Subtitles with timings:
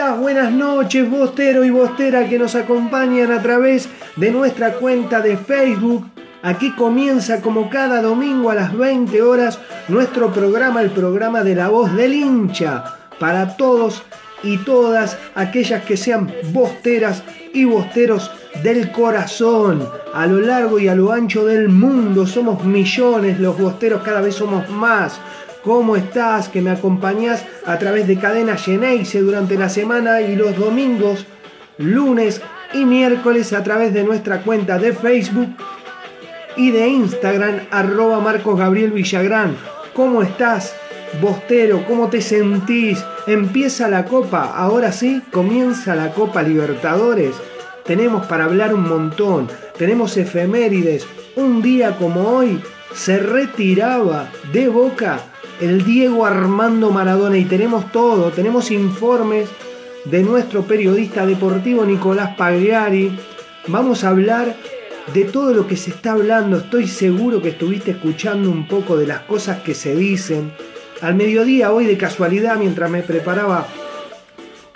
[0.00, 6.06] Buenas noches, bostero y bostera que nos acompañan a través de nuestra cuenta de Facebook.
[6.42, 9.58] Aquí comienza como cada domingo a las 20 horas
[9.88, 12.82] nuestro programa, el programa de la voz del hincha,
[13.18, 14.02] para todos
[14.42, 17.22] y todas aquellas que sean bosteras
[17.52, 18.30] y bosteros
[18.62, 19.86] del corazón.
[20.14, 24.34] A lo largo y a lo ancho del mundo somos millones, los bosteros cada vez
[24.34, 25.20] somos más.
[25.62, 26.48] ¿Cómo estás?
[26.48, 31.26] Que me acompañás a través de Cadena Geneise durante la semana y los domingos,
[31.76, 32.40] lunes
[32.72, 35.54] y miércoles a través de nuestra cuenta de Facebook
[36.56, 39.54] y de Instagram, arroba Marcos Gabriel Villagrán.
[39.94, 40.74] ¿Cómo estás,
[41.20, 41.84] Bostero?
[41.86, 43.04] ¿Cómo te sentís?
[43.26, 47.34] Empieza la Copa, ahora sí, comienza la Copa Libertadores.
[47.84, 51.06] Tenemos para hablar un montón, tenemos efemérides.
[51.36, 52.62] Un día como hoy
[52.94, 55.20] se retiraba de Boca
[55.60, 59.48] el Diego Armando Maradona y tenemos todo, tenemos informes
[60.06, 63.18] de nuestro periodista deportivo Nicolás Pagliari.
[63.66, 64.56] Vamos a hablar
[65.12, 66.56] de todo lo que se está hablando.
[66.56, 70.52] Estoy seguro que estuviste escuchando un poco de las cosas que se dicen.
[71.02, 73.66] Al mediodía, hoy de casualidad, mientras me preparaba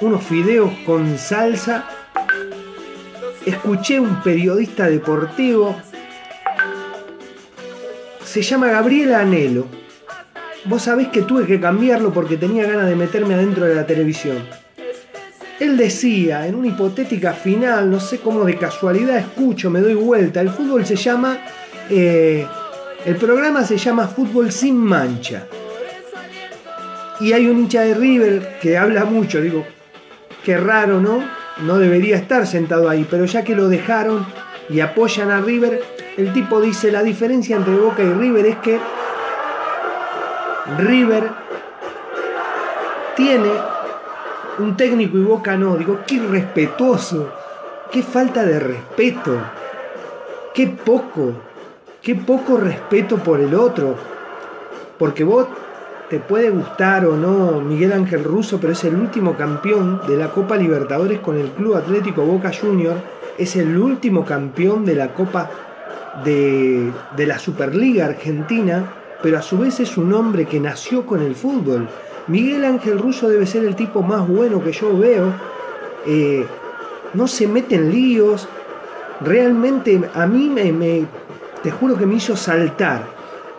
[0.01, 1.89] unos fideos con salsa,
[3.47, 5.77] escuché un periodista deportivo.
[8.23, 9.84] Se llama Gabriel Anelo.
[10.67, 14.39] Vos sabés que tuve que cambiarlo porque tenía ganas de meterme adentro de la televisión.
[15.61, 20.41] Él decía, en una hipotética final, no sé cómo de casualidad escucho, me doy vuelta,
[20.41, 21.39] el fútbol se llama,
[21.91, 22.47] eh,
[23.05, 25.47] el programa se llama Fútbol sin mancha.
[27.21, 29.65] Y hay un hincha de River que habla mucho, digo,
[30.45, 31.23] qué raro, ¿no?
[31.63, 34.27] No debería estar sentado ahí, pero ya que lo dejaron
[34.69, 35.83] y apoyan a River,
[36.17, 38.79] el tipo dice, la diferencia entre Boca y River es que
[40.79, 41.31] River
[43.17, 43.51] tiene
[44.59, 45.77] un técnico y Boca no.
[45.77, 47.31] Digo, qué irrespetuoso,
[47.91, 49.37] qué falta de respeto,
[50.55, 51.33] qué poco,
[52.03, 53.97] qué poco respeto por el otro.
[54.99, 55.49] Porque vos
[56.09, 60.31] te puede gustar o no Miguel Ángel Russo, pero es el último campeón de la
[60.31, 62.97] Copa Libertadores con el Club Atlético Boca Junior.
[63.37, 65.51] Es el último campeón de la Copa
[66.25, 71.23] de, de la Superliga Argentina pero a su vez es un hombre que nació con
[71.23, 71.89] el fútbol.
[72.27, 75.33] Miguel Ángel Russo debe ser el tipo más bueno que yo veo.
[76.05, 76.45] Eh,
[77.15, 78.47] no se mete en líos.
[79.23, 81.07] Realmente a mí me, me,
[81.63, 83.07] te juro que me hizo saltar.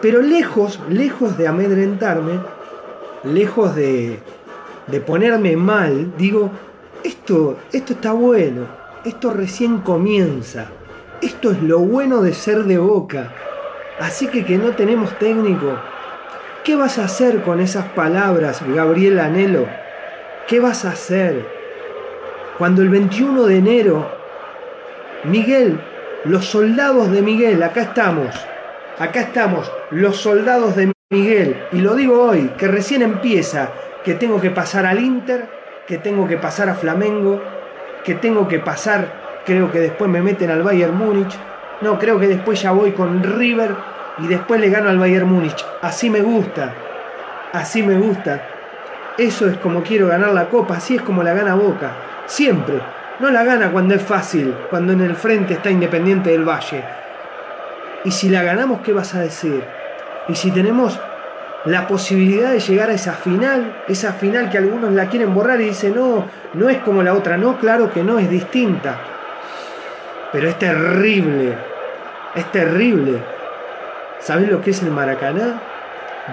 [0.03, 2.39] Pero lejos, lejos de amedrentarme,
[3.23, 4.19] lejos de,
[4.85, 6.51] de ponerme mal, digo,
[7.03, 8.67] esto, esto está bueno,
[9.03, 10.67] esto recién comienza,
[11.23, 13.33] esto es lo bueno de ser de boca.
[13.99, 15.77] Así que que no tenemos técnico,
[16.65, 19.67] ¿Qué vas a hacer con esas palabras, Gabriel Anhelo?
[20.47, 21.45] ¿Qué vas a hacer
[22.57, 24.09] cuando el 21 de enero,
[25.25, 25.79] Miguel,
[26.23, 28.33] los soldados de Miguel, acá estamos,
[28.97, 33.69] acá estamos, los soldados de Miguel, y lo digo hoy, que recién empieza,
[34.03, 35.47] que tengo que pasar al Inter,
[35.85, 37.43] que tengo que pasar a Flamengo,
[38.03, 41.37] que tengo que pasar, creo que después me meten al Bayern Múnich,
[41.81, 43.75] no, creo que después ya voy con River
[44.19, 45.65] y después le gano al Bayern Múnich.
[45.81, 46.73] Así me gusta,
[47.51, 48.41] así me gusta.
[49.17, 51.91] Eso es como quiero ganar la copa, así es como la gana Boca.
[52.25, 52.79] Siempre.
[53.19, 56.83] No la gana cuando es fácil, cuando en el frente está Independiente del Valle.
[58.03, 59.63] Y si la ganamos, ¿qué vas a decir?
[60.27, 60.99] Y si tenemos
[61.65, 65.65] la posibilidad de llegar a esa final, esa final que algunos la quieren borrar y
[65.65, 68.97] dicen, no, no es como la otra, no, claro que no, es distinta.
[70.35, 71.55] Pero es terrible,
[72.35, 73.23] es terrible.
[74.19, 75.61] ¿Sabés lo que es el Maracaná?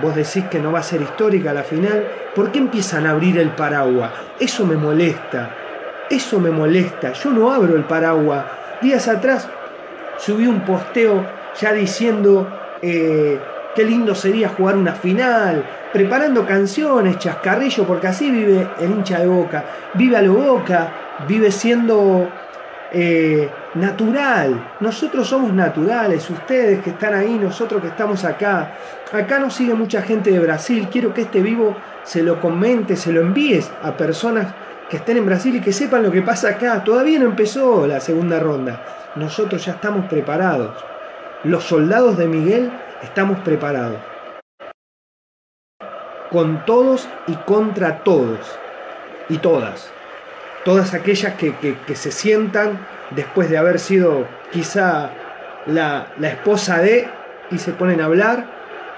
[0.02, 2.04] Vos decís que no va a ser histórica la final.
[2.34, 4.10] ¿Por qué empiezan a abrir el paraguas?
[4.40, 5.50] Eso me molesta.
[6.10, 7.12] Eso me molesta.
[7.12, 8.44] Yo no abro el paraguas.
[8.80, 9.48] Días atrás
[10.18, 11.24] subí un posteo
[11.60, 12.48] ya diciendo
[12.82, 13.38] eh,
[13.76, 19.28] qué lindo sería jugar una final, preparando canciones, chascarrillo, porque así vive el hincha de
[19.28, 19.64] boca.
[19.94, 20.90] Vive a lo boca,
[21.28, 22.28] vive siendo
[22.90, 24.72] eh, natural.
[24.80, 28.74] Nosotros somos naturales, ustedes que están ahí, nosotros que estamos acá.
[29.12, 30.88] Acá nos sigue mucha gente de Brasil.
[30.90, 34.48] Quiero que este vivo se lo comente, se lo envíes a personas
[34.88, 36.84] que estén en Brasil y que sepan lo que pasa acá.
[36.84, 38.84] Todavía no empezó la segunda ronda.
[39.16, 40.76] Nosotros ya estamos preparados.
[41.44, 42.72] Los soldados de Miguel
[43.02, 43.98] estamos preparados.
[46.30, 48.38] Con todos y contra todos.
[49.28, 49.90] Y todas.
[50.64, 52.78] Todas aquellas que, que, que se sientan
[53.14, 55.10] después de haber sido quizá
[55.66, 57.08] la, la esposa de
[57.50, 58.46] y se ponen a hablar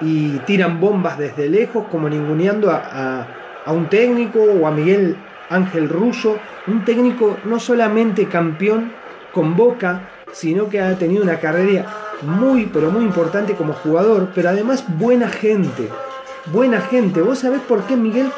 [0.00, 3.26] y tiran bombas desde lejos como ninguneando a,
[3.64, 5.16] a, un técnico o a Miguel
[5.50, 8.92] Ángel Russo, un técnico no solamente campeón
[9.32, 11.86] con Boca, sino que ha tenido una carrera
[12.22, 15.88] muy, pero muy importante como jugador, pero además buena gente,
[16.46, 17.20] buena gente.
[17.20, 18.30] ¿Vos sabés por qué Miguel?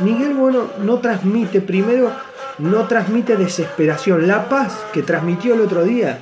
[0.00, 2.10] Miguel, bueno, no transmite, primero,
[2.58, 6.18] no transmite desesperación, la paz que transmitió el otro día.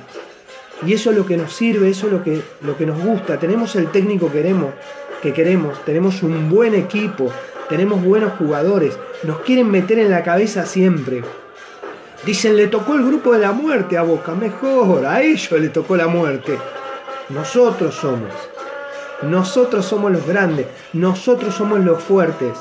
[0.85, 3.39] Y eso es lo que nos sirve, eso es lo que, lo que nos gusta.
[3.39, 4.73] Tenemos el técnico que queremos,
[5.21, 7.31] que queremos, tenemos un buen equipo,
[7.67, 11.23] tenemos buenos jugadores, nos quieren meter en la cabeza siempre.
[12.25, 15.97] Dicen, le tocó el grupo de la muerte a Boca, mejor, a ellos le tocó
[15.97, 16.57] la muerte.
[17.29, 18.31] Nosotros somos,
[19.23, 22.57] nosotros somos los grandes, nosotros somos los fuertes.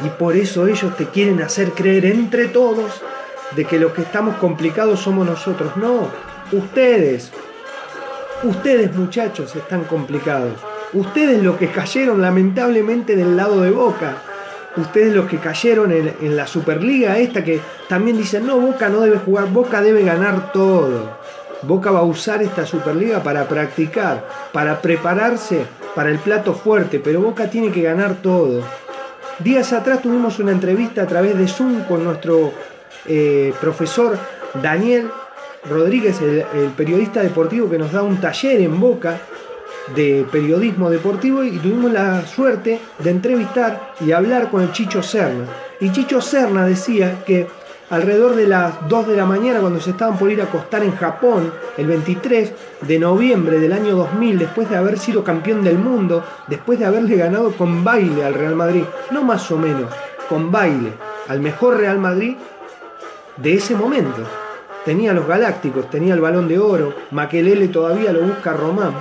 [0.00, 3.00] Y por eso ellos te quieren hacer creer entre todos
[3.54, 5.76] de que los que estamos complicados somos nosotros.
[5.76, 6.08] No,
[6.52, 7.30] ustedes,
[8.42, 10.54] ustedes muchachos están complicados.
[10.92, 14.16] Ustedes los que cayeron lamentablemente del lado de Boca.
[14.76, 19.00] Ustedes los que cayeron en, en, la Superliga esta que también dicen, no, Boca no
[19.00, 21.18] debe jugar, Boca debe ganar todo.
[21.62, 27.20] Boca va a usar esta Superliga para practicar, para prepararse para el plato fuerte, pero
[27.20, 28.62] Boca tiene que ganar todo.
[29.38, 32.52] Días atrás tuvimos una entrevista a través de Zoom con nuestro
[33.06, 34.18] eh, profesor
[34.62, 35.10] Daniel
[35.68, 39.18] Rodríguez, el, el periodista deportivo que nos da un taller en Boca
[39.96, 45.46] de periodismo deportivo y tuvimos la suerte de entrevistar y hablar con el Chicho Serna.
[45.80, 47.48] Y Chicho Serna decía que
[47.90, 50.96] alrededor de las 2 de la mañana cuando se estaban por ir a acostar en
[50.96, 56.24] Japón, el 23 de noviembre del año 2000, después de haber sido campeón del mundo,
[56.48, 59.92] después de haberle ganado con baile al Real Madrid, no más o menos,
[60.28, 60.92] con baile,
[61.28, 62.36] al mejor Real Madrid
[63.36, 64.22] de ese momento.
[64.84, 68.94] Tenía los Galácticos, tenía el Balón de Oro, Maquelele todavía lo busca Román.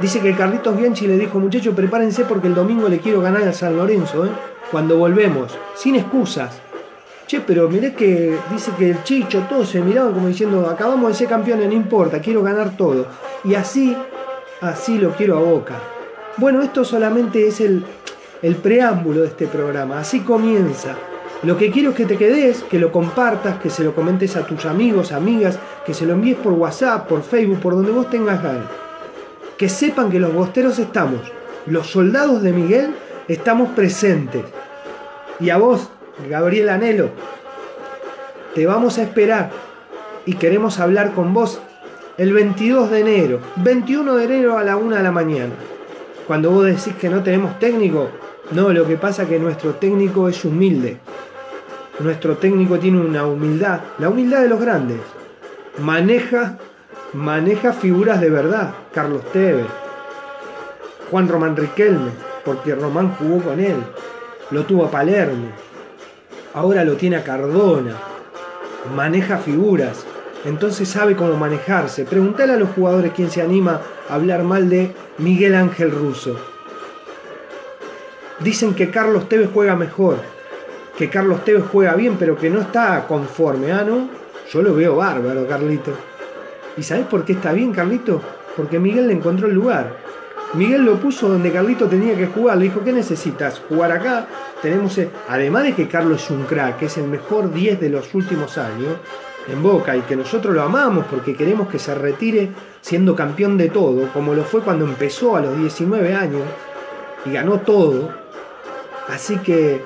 [0.00, 3.54] Dice que Carlitos Bianchi le dijo, muchachos, prepárense porque el domingo le quiero ganar al
[3.54, 4.30] San Lorenzo, ¿eh?
[4.70, 6.60] cuando volvemos, sin excusas.
[7.28, 11.14] Che, pero miré que dice que el Chicho, todos se miraban como diciendo, acabamos de
[11.14, 13.06] ser campeones, no importa, quiero ganar todo.
[13.44, 13.94] Y así,
[14.62, 15.74] así lo quiero a Boca.
[16.38, 17.84] Bueno, esto solamente es el,
[18.40, 20.96] el preámbulo de este programa, así comienza.
[21.42, 24.46] Lo que quiero es que te quedes, que lo compartas, que se lo comentes a
[24.46, 28.42] tus amigos, amigas, que se lo envíes por WhatsApp, por Facebook, por donde vos tengas
[28.42, 28.70] ganas.
[29.58, 31.20] Que sepan que los bosteros estamos,
[31.66, 32.94] los soldados de Miguel
[33.28, 34.46] estamos presentes.
[35.40, 35.90] Y a vos,
[36.26, 37.10] Gabriel Anhelo,
[38.54, 39.50] te vamos a esperar
[40.26, 41.60] y queremos hablar con vos
[42.16, 45.52] el 22 de enero, 21 de enero a la 1 de la mañana.
[46.26, 48.08] Cuando vos decís que no tenemos técnico,
[48.50, 50.98] no, lo que pasa es que nuestro técnico es humilde.
[52.00, 54.98] Nuestro técnico tiene una humildad, la humildad de los grandes.
[55.78, 56.58] Maneja,
[57.12, 58.74] maneja figuras de verdad.
[58.92, 59.66] Carlos Tevez,
[61.10, 62.10] Juan Román Riquelme,
[62.44, 63.76] porque Román jugó con él.
[64.50, 65.48] Lo tuvo a Palermo.
[66.58, 67.94] Ahora lo tiene a Cardona.
[68.96, 70.04] Maneja figuras.
[70.44, 72.04] Entonces sabe cómo manejarse.
[72.04, 76.36] Preguntale a los jugadores quién se anima a hablar mal de Miguel Ángel Russo.
[78.40, 80.16] Dicen que Carlos Tevez juega mejor,
[80.96, 83.70] que Carlos Tevez juega bien, pero que no está conforme.
[83.70, 84.08] Ah, ¿no?
[84.52, 85.92] Yo lo veo bárbaro, Carlito.
[86.76, 88.20] ¿Y sabes por qué está bien, Carlito?
[88.56, 90.07] Porque Miguel le encontró el lugar.
[90.54, 92.56] Miguel lo puso donde Carlito tenía que jugar.
[92.56, 93.60] Le dijo, ¿qué necesitas?
[93.68, 94.26] Jugar acá.
[94.62, 97.90] Tenemos, eh, además de que Carlos es un crack, que es el mejor 10 de
[97.90, 98.96] los últimos años
[99.46, 102.50] en Boca y que nosotros lo amamos porque queremos que se retire
[102.80, 106.42] siendo campeón de todo, como lo fue cuando empezó a los 19 años
[107.24, 108.10] y ganó todo.
[109.08, 109.82] Así que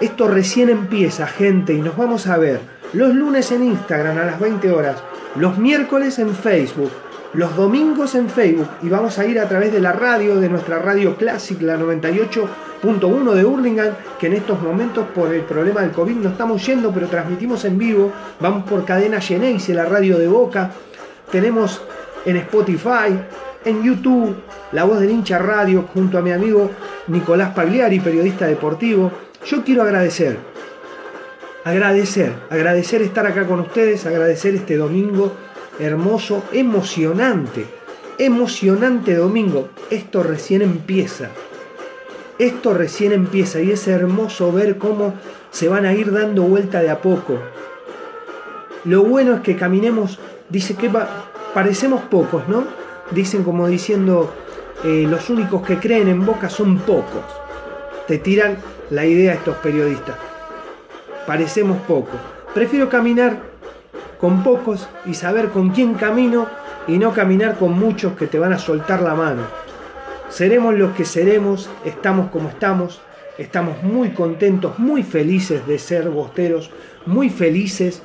[0.00, 2.60] esto recién empieza, gente, y nos vamos a ver
[2.92, 4.96] los lunes en Instagram a las 20 horas,
[5.36, 6.90] los miércoles en Facebook,
[7.34, 10.78] los domingos en Facebook y vamos a ir a través de la radio, de nuestra
[10.78, 16.16] radio Classic, la 98.1 de Hurlingham, que en estos momentos por el problema del COVID
[16.16, 20.70] no estamos yendo, pero transmitimos en vivo, vamos por cadena Geneise, la radio de Boca,
[21.30, 21.82] tenemos
[22.26, 23.18] en Spotify,
[23.64, 24.36] en YouTube,
[24.72, 26.70] La Voz del Hincha Radio, junto a mi amigo
[27.06, 29.10] Nicolás Pagliari, periodista deportivo.
[29.46, 30.36] Yo quiero agradecer,
[31.64, 35.32] agradecer, agradecer estar acá con ustedes, agradecer este domingo
[35.78, 37.66] hermoso, emocionante,
[38.18, 39.68] emocionante domingo.
[39.90, 41.30] Esto recién empieza.
[42.38, 45.14] Esto recién empieza y es hermoso ver cómo
[45.50, 47.38] se van a ir dando vuelta de a poco.
[48.84, 50.90] Lo bueno es que caminemos, dice que
[51.54, 52.64] parecemos pocos, ¿no?
[53.12, 54.32] Dicen como diciendo,
[54.84, 57.22] eh, los únicos que creen en Boca son pocos.
[58.08, 58.56] Te tiran
[58.90, 60.16] la idea estos periodistas.
[61.26, 62.18] Parecemos pocos.
[62.54, 63.51] Prefiero caminar
[64.22, 66.46] con pocos y saber con quién camino
[66.86, 69.42] y no caminar con muchos que te van a soltar la mano.
[70.28, 73.00] Seremos los que seremos, estamos como estamos,
[73.36, 76.70] estamos muy contentos, muy felices de ser bosteros,
[77.04, 78.00] muy felices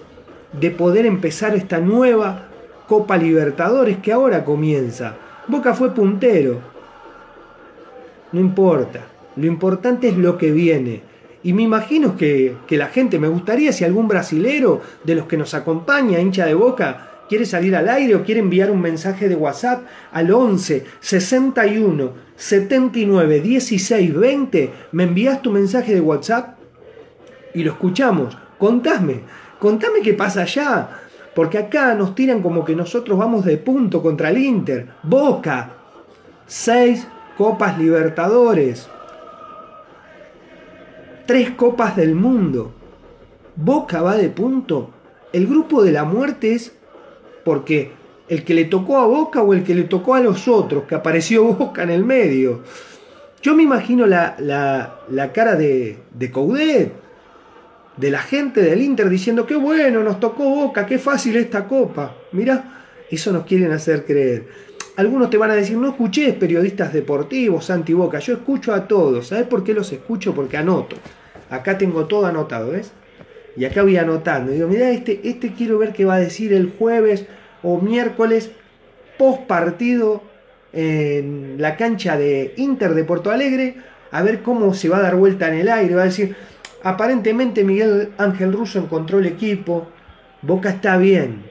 [0.60, 2.48] de poder empezar esta nueva
[2.88, 5.14] Copa Libertadores que ahora comienza.
[5.48, 6.62] Boca fue puntero.
[8.32, 9.02] No importa.
[9.36, 11.04] Lo importante es lo que viene.
[11.48, 15.38] Y me imagino que, que, la gente, me gustaría si algún brasilero de los que
[15.38, 19.36] nos acompaña, hincha de boca, quiere salir al aire o quiere enviar un mensaje de
[19.36, 26.58] WhatsApp al 11 61 79 16 20, me envías tu mensaje de WhatsApp
[27.54, 28.38] y lo escuchamos.
[28.58, 29.22] Contame,
[29.58, 30.89] contame qué pasa allá.
[31.34, 34.89] Porque acá nos tiran como que nosotros vamos de punto contra el Inter.
[35.01, 35.70] Boca.
[36.46, 38.89] Seis Copas Libertadores.
[41.27, 42.72] Tres Copas del Mundo.
[43.57, 44.91] Boca va de punto.
[45.34, 46.72] El grupo de la muerte es
[47.43, 47.91] porque
[48.29, 50.96] el que le tocó a Boca o el que le tocó a los otros, que
[50.96, 52.62] apareció Boca en el medio.
[53.41, 56.93] Yo me imagino la, la, la cara de, de Coudet,
[57.98, 62.15] de la gente del Inter diciendo qué bueno, nos tocó Boca, qué fácil esta copa.
[62.31, 64.48] Mira, eso nos quieren hacer creer.
[64.96, 69.27] Algunos te van a decir, no escuché periodistas deportivos, anti-boca, yo escucho a todos.
[69.27, 70.34] ¿Sabes por qué los escucho?
[70.34, 70.96] Porque anoto.
[71.50, 72.92] Acá tengo todo anotado, ¿ves?
[73.56, 74.51] Y acá voy anotando.
[74.51, 77.25] Digo, mira, este, este quiero ver qué va a decir el jueves
[77.63, 78.51] o miércoles
[79.18, 80.22] post partido
[80.74, 83.77] en la cancha de Inter de Porto Alegre,
[84.12, 85.96] a ver cómo se va a dar vuelta en el aire.
[85.96, 86.36] Va a decir,
[86.84, 89.88] Aparentemente Miguel Ángel Russo encontró el equipo.
[90.42, 91.44] Boca está bien.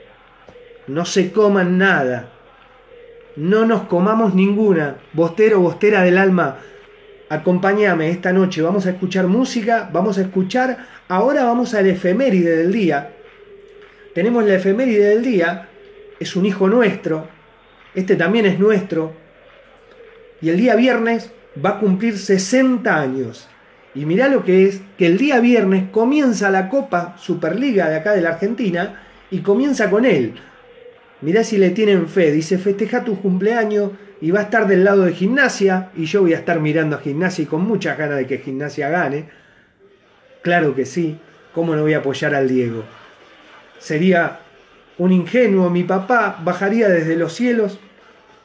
[0.86, 2.30] No se coman nada.
[3.34, 4.96] No nos comamos ninguna.
[5.12, 6.58] Bostero, bostera del alma.
[7.28, 8.62] Acompáñame esta noche.
[8.62, 9.90] Vamos a escuchar música.
[9.92, 10.78] Vamos a escuchar.
[11.08, 13.12] Ahora vamos al efeméride del día.
[14.14, 15.68] Tenemos la efeméride del día.
[16.20, 17.28] Es un hijo nuestro.
[17.94, 19.12] Este también es nuestro.
[20.40, 21.32] Y el día viernes
[21.64, 23.48] va a cumplir 60 años.
[23.94, 28.12] Y mirá lo que es que el día viernes comienza la Copa Superliga de acá
[28.12, 30.34] de la Argentina y comienza con él.
[31.22, 32.30] Mirá si le tienen fe.
[32.30, 36.34] Dice, festeja tu cumpleaños y va a estar del lado de gimnasia y yo voy
[36.34, 39.28] a estar mirando a gimnasia y con muchas ganas de que gimnasia gane.
[40.42, 41.18] Claro que sí.
[41.54, 42.84] ¿Cómo no voy a apoyar al Diego?
[43.78, 44.40] Sería
[44.98, 45.70] un ingenuo.
[45.70, 47.78] Mi papá bajaría desde los cielos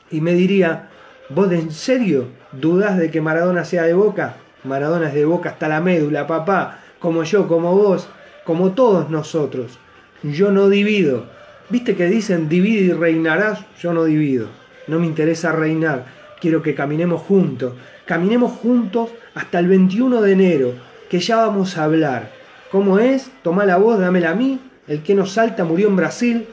[0.09, 0.89] y me diría,
[1.29, 4.35] ¿vos en serio dudás de que Maradona sea de boca?
[4.63, 8.07] Maradona es de boca hasta la médula, papá, como yo, como vos,
[8.45, 9.79] como todos nosotros.
[10.23, 11.25] Yo no divido.
[11.69, 13.65] ¿Viste que dicen divide y reinarás?
[13.81, 14.60] Yo no divido.
[14.91, 16.03] No me interesa reinar.
[16.41, 17.75] Quiero que caminemos juntos.
[18.05, 20.73] Caminemos juntos hasta el 21 de enero,
[21.09, 22.29] que ya vamos a hablar.
[22.73, 23.31] ¿Cómo es?
[23.41, 24.59] Toma la voz, dámela a mí.
[24.89, 26.45] El que nos salta murió en Brasil.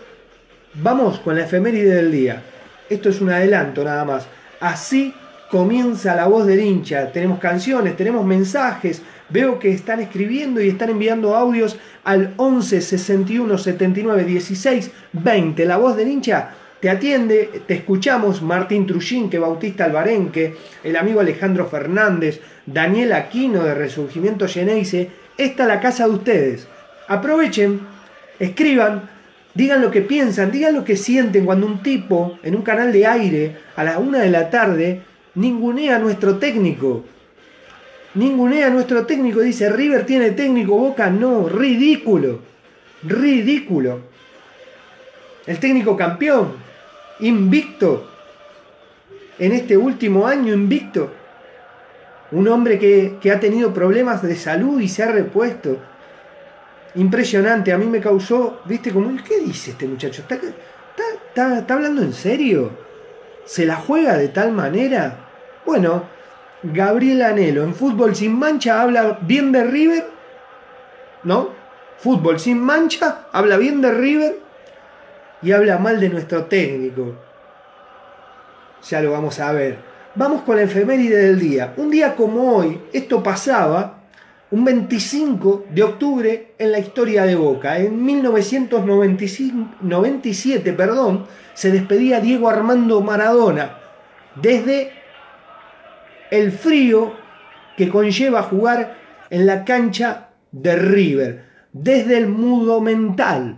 [0.74, 2.40] Vamos con la efeméride del día.
[2.88, 4.28] Esto es un adelanto nada más.
[4.60, 5.12] Así
[5.50, 7.10] comienza la voz del hincha.
[7.10, 9.02] Tenemos canciones, tenemos mensajes.
[9.30, 15.64] Veo que están escribiendo y están enviando audios al 11 61 79 16 20.
[15.64, 18.42] La voz del hincha te atiende, te escuchamos.
[18.42, 25.10] Martín Trujín, Bautista Albarenque, el amigo Alejandro Fernández, Daniel Aquino de Resurgimiento Geneise.
[25.36, 26.68] Esta es la casa de ustedes.
[27.08, 27.80] Aprovechen,
[28.38, 29.08] escriban,
[29.54, 33.06] digan lo que piensan, digan lo que sienten cuando un tipo en un canal de
[33.06, 35.02] aire a las una de la tarde
[35.34, 37.04] ningunea a nuestro técnico.
[38.14, 42.40] Ningunea a nuestro técnico, dice River tiene técnico, Boca no, ridículo,
[43.02, 44.00] ridículo.
[45.46, 46.67] El técnico campeón,
[47.20, 48.08] invicto,
[49.38, 51.10] en este último año invicto.
[52.30, 55.78] Un hombre que, que ha tenido problemas de salud y se ha repuesto.
[56.94, 60.22] Impresionante, a mí me causó, viste, como, ¿qué dice este muchacho?
[60.22, 62.70] ¿Está, está, está hablando en serio?
[63.44, 65.28] ¿Se la juega de tal manera?
[65.64, 66.04] Bueno,
[66.62, 70.06] Gabriel Anelo en Fútbol sin Mancha habla bien de River,
[71.22, 71.50] ¿no?
[71.98, 74.47] Fútbol sin Mancha habla bien de River
[75.42, 77.14] y habla mal de nuestro técnico.
[78.88, 79.76] Ya lo vamos a ver.
[80.14, 81.74] Vamos con la efeméride del día.
[81.76, 83.94] Un día como hoy, esto pasaba
[84.50, 87.78] un 25 de octubre en la historia de Boca.
[87.78, 93.78] En 1997, perdón, se despedía Diego Armando Maradona
[94.40, 94.92] desde
[96.30, 97.12] el frío
[97.76, 98.96] que conlleva jugar
[99.30, 103.57] en la cancha de River, desde el mudo mental.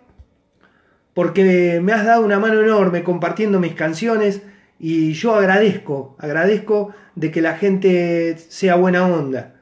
[1.14, 4.42] porque me has dado una mano enorme compartiendo mis canciones
[4.80, 9.56] y yo agradezco, agradezco de que la gente sea buena onda.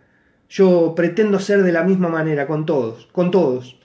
[0.50, 3.80] Yo pretendo ser de la misma manera con todos, con todos.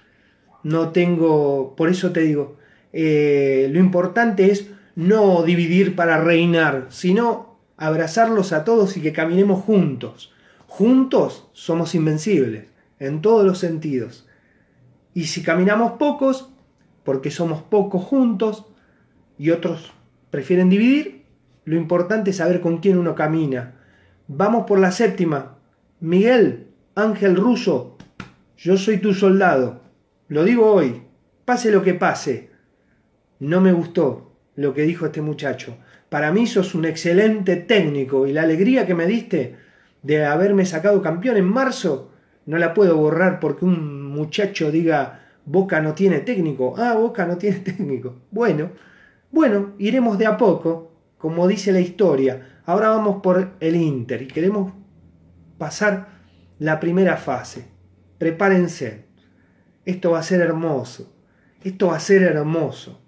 [0.63, 2.57] No tengo, por eso te digo,
[2.93, 9.63] eh, lo importante es no dividir para reinar, sino abrazarlos a todos y que caminemos
[9.63, 10.33] juntos.
[10.67, 14.27] Juntos somos invencibles, en todos los sentidos.
[15.15, 16.51] Y si caminamos pocos,
[17.05, 18.67] porque somos pocos juntos
[19.39, 19.93] y otros
[20.31, 21.18] prefieren dividir,
[21.69, 23.75] lo importante es saber con quién uno camina.
[24.27, 25.59] Vamos por la séptima.
[26.01, 27.99] Miguel, Ángel Russo,
[28.57, 29.83] yo soy tu soldado.
[30.29, 31.03] Lo digo hoy,
[31.45, 32.49] pase lo que pase.
[33.39, 35.77] No me gustó lo que dijo este muchacho.
[36.09, 39.57] Para mí sos un excelente técnico y la alegría que me diste
[40.03, 42.13] de haberme sacado campeón en marzo
[42.47, 46.73] no la puedo borrar porque un muchacho diga Boca no tiene técnico.
[46.79, 48.23] Ah, Boca no tiene técnico.
[48.31, 48.71] Bueno,
[49.31, 52.61] bueno, iremos de a poco, como dice la historia.
[52.65, 54.73] Ahora vamos por el Inter y queremos
[55.59, 56.09] pasar
[56.59, 57.67] la primera fase.
[58.19, 59.07] Prepárense.
[59.85, 61.13] Esto va a ser hermoso.
[61.63, 63.01] Esto va a ser hermoso.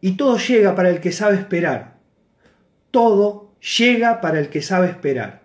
[0.00, 1.98] Y todo llega para el que sabe esperar.
[2.90, 5.42] Todo llega para el que sabe esperar.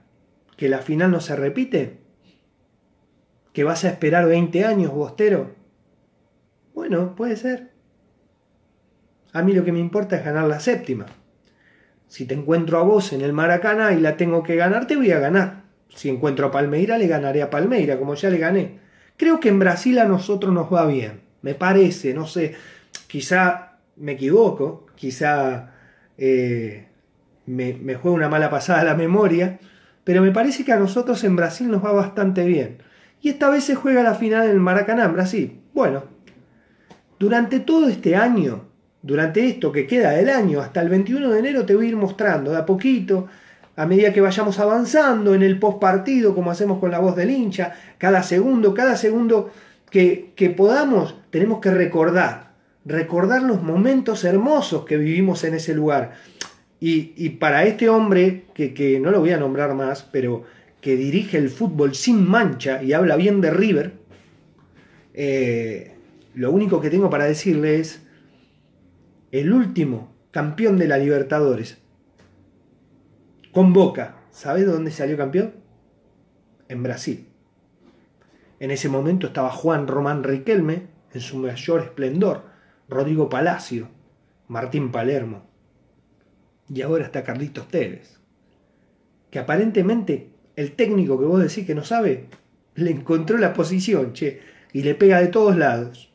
[0.58, 2.02] ¿Que la final no se repite?
[3.52, 5.56] ¿Que vas a esperar 20 años, Bostero?
[6.74, 7.73] Bueno, puede ser.
[9.34, 11.08] A mí lo que me importa es ganar la séptima.
[12.08, 15.12] Si te encuentro a vos en el Maracaná y la tengo que ganar, te voy
[15.12, 15.64] a ganar.
[15.90, 18.80] Si encuentro a Palmeira, le ganaré a Palmeira, como ya le gané.
[19.18, 21.22] Creo que en Brasil a nosotros nos va bien.
[21.42, 22.56] Me parece, no sé.
[23.08, 25.72] Quizá me equivoco, quizá
[26.18, 26.88] eh,
[27.46, 29.60] me, juega una mala pasada la memoria,
[30.04, 32.78] pero me parece que a nosotros en Brasil nos va bastante bien.
[33.22, 35.62] Y esta vez se juega la final en el Maracaná, en Brasil.
[35.74, 36.04] Bueno,
[37.20, 38.66] durante todo este año,
[39.04, 41.96] durante esto que queda del año, hasta el 21 de enero te voy a ir
[41.98, 43.28] mostrando de a poquito,
[43.76, 47.30] a medida que vayamos avanzando en el post partido, como hacemos con la voz del
[47.30, 49.52] hincha, cada segundo, cada segundo
[49.90, 52.54] que, podamos, tenemos que recordar
[52.86, 56.16] recordar los momentos hermosos que vivimos en ese lugar.
[56.82, 60.44] Y, para este hombre, que, no lo voy a nombrar más, pero
[60.82, 63.94] que dirige el fútbol sin mancha y habla bien de River,
[65.14, 65.94] eh,
[66.36, 68.02] lo único que tengo para decirle es,
[69.34, 71.80] el último campeón de la Libertadores
[73.52, 74.18] con Boca.
[74.30, 75.56] ¿Sabés dónde salió campeón?
[76.70, 77.30] En Brasil.
[78.60, 82.44] En ese momento estaba Juan Román Riquelme en su mayor esplendor,
[82.88, 83.90] Rodrigo Palacio,
[84.50, 85.50] Martín Palermo.
[86.70, 88.20] Y ahora está Carlitos Tevez.
[89.32, 92.28] Que aparentemente el técnico que vos decís que no sabe,
[92.76, 94.42] le encontró la posición, che,
[94.74, 96.13] y le pega de todos lados.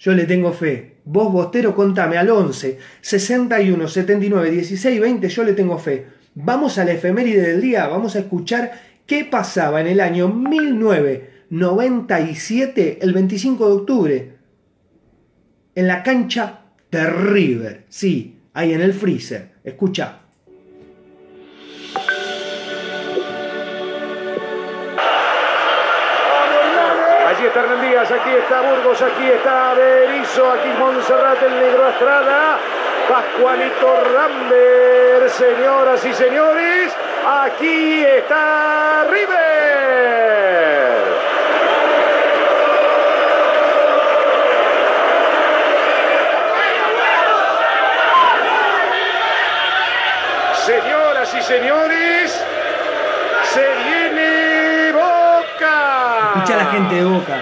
[0.00, 0.96] Yo le tengo fe.
[1.04, 5.28] Vos, Bostero, contame al 11 61 79 16 20.
[5.28, 6.06] Yo le tengo fe.
[6.34, 7.86] Vamos a la efeméride del día.
[7.86, 8.72] Vamos a escuchar
[9.06, 14.32] qué pasaba en el año 1997, el 25 de octubre,
[15.74, 16.60] en la cancha
[16.90, 17.84] de River.
[17.90, 19.50] Sí, ahí en el freezer.
[19.62, 20.19] Escucha.
[27.40, 32.58] Allí está Hernán aquí está Burgos, aquí está Berizo, aquí Montserrat, el negro Estrada,
[33.08, 36.94] Pascualito Rambert, señoras y señores,
[37.26, 39.40] aquí está River.
[50.66, 52.49] Señoras y señores,
[56.70, 57.36] gente de Boca.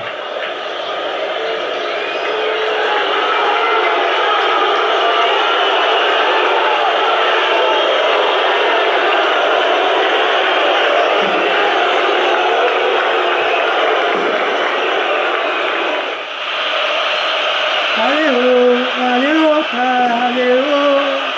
[17.97, 21.35] Dale, Bo- dale, Boca, dale, Bo-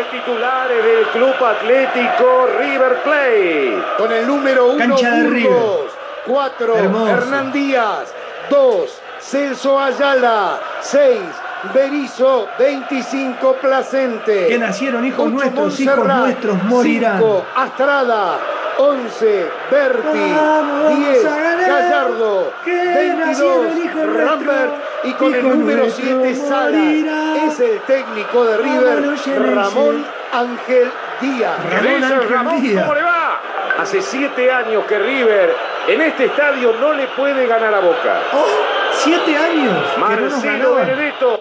[0.00, 3.82] 11 titulares del Club Atlético River Plate.
[3.98, 5.52] Con el número 1 Cancha de River.
[5.52, 5.92] Burgos,
[6.26, 7.08] 4 Hermoso.
[7.08, 8.14] Hernán Díaz,
[8.48, 11.20] 2 Celso Ayala, 6
[11.74, 14.46] Berizo, 25 Placente.
[14.46, 17.18] Que nacieron hijos Ocho, nuestros, hijos Montserrat, nuestros morirán.
[17.18, 18.38] 5 Astrada,
[18.80, 24.72] 11 Berti, Vamos 10 a ganar, Gallardo, que 22 nacieron hijos Rambert
[25.04, 26.82] y con el número nuestros 7 Salas
[27.44, 29.54] es el técnico de River.
[29.54, 30.90] Ramón Ángel
[31.20, 31.58] Díaz.
[31.62, 32.62] Ramón ¿Qué dice Ángel Ramón?
[32.62, 32.82] Díaz.
[32.84, 33.40] ¿Cómo le va?
[33.78, 35.54] Hace siete años que River
[35.88, 38.20] en este estadio no le puede ganar a Boca.
[38.32, 38.46] ¡Oh!
[38.92, 39.76] ¡Siete años!
[39.94, 40.74] que no nos Marcelo.
[40.74, 41.40] Benedetto,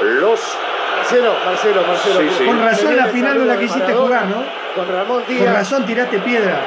[0.00, 0.40] los
[1.00, 2.20] Marcelo, Marcelo, Marcelo.
[2.20, 2.46] Sí, sí.
[2.46, 4.44] Con razón la final no la quisiste Maradona, jugar, ¿no?
[4.74, 5.54] Con Ramón Con Díaz.
[5.54, 6.60] razón tiraste piedra.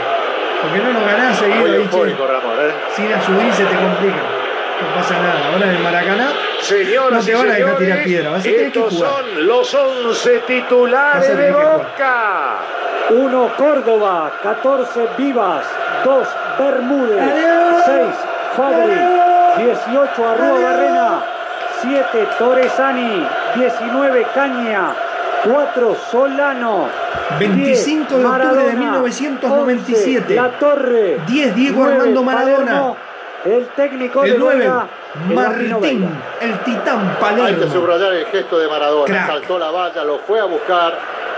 [0.61, 2.53] Porque no nos ganás seguido, muy eufórico, Ramón.
[2.59, 2.71] ¿eh?
[2.95, 4.15] Sin ayudar se te complica.
[4.81, 5.49] No pasa nada.
[5.53, 6.27] Ahora en el Maracaná
[6.59, 9.11] Señoras No te van a dejar señores, tirar piedra, vas a tener que estos jugar.
[9.11, 11.51] son los 11 Vas a titulares de que.
[11.51, 12.55] Boca.
[13.09, 15.65] 1 Córdoba, 14 Vivas,
[16.03, 17.83] 2 Bermúdez, Adiós.
[17.85, 17.97] 6
[18.57, 19.85] Fabri, Adiós.
[19.85, 20.59] 18 Arrua.
[20.59, 21.23] Barrena,
[21.83, 24.93] 7 Torresani, 19 Caña,
[25.43, 26.87] 4 Solano,
[27.37, 30.21] 25 de 10, octubre de Maradona, 1997.
[30.21, 32.65] 11, La Torre, 10, Diego 9, Armando Maradona.
[32.65, 32.97] Palermo,
[33.45, 34.87] el técnico de El 9, Boca,
[35.29, 37.73] el Latino Martín, el titán Hay que Palermo.
[37.73, 39.05] subrayar el gesto de Maradona.
[39.05, 39.27] Crack.
[39.27, 40.93] Saltó la valla, lo fue a buscar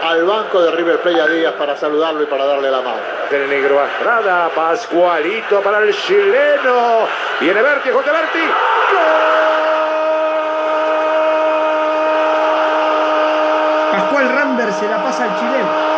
[0.07, 2.97] al banco de River Plate a Díaz para saludarlo y para darle la mano.
[3.31, 7.07] El negro Astrada, Pascualito para el chileno.
[7.39, 8.39] Viene Berti, Jorge Berti.
[8.39, 9.54] Pascual
[14.73, 15.95] Se la pasa al chileno.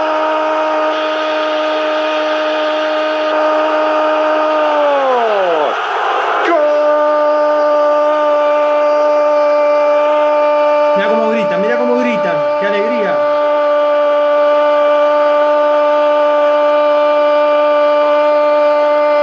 [10.96, 12.36] Mira cómo gritan, mira cómo gritan.
[12.60, 13.14] Qué alegría.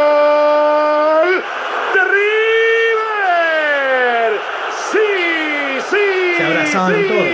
[0.05, 1.43] ¡Gol
[1.95, 2.01] de
[2.95, 4.31] River!
[4.93, 5.09] ¡Sí,
[5.91, 6.07] sí!
[6.37, 7.03] Se abrazaban sí!
[7.09, 7.29] todos.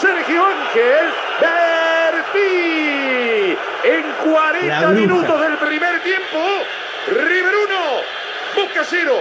[0.00, 1.06] Sergio Ángel
[1.40, 3.56] Berti.
[3.84, 4.92] En La 40 bruja.
[4.92, 6.38] minutos del primer tiempo,
[7.08, 7.74] River 1,
[8.56, 9.12] Boca 0.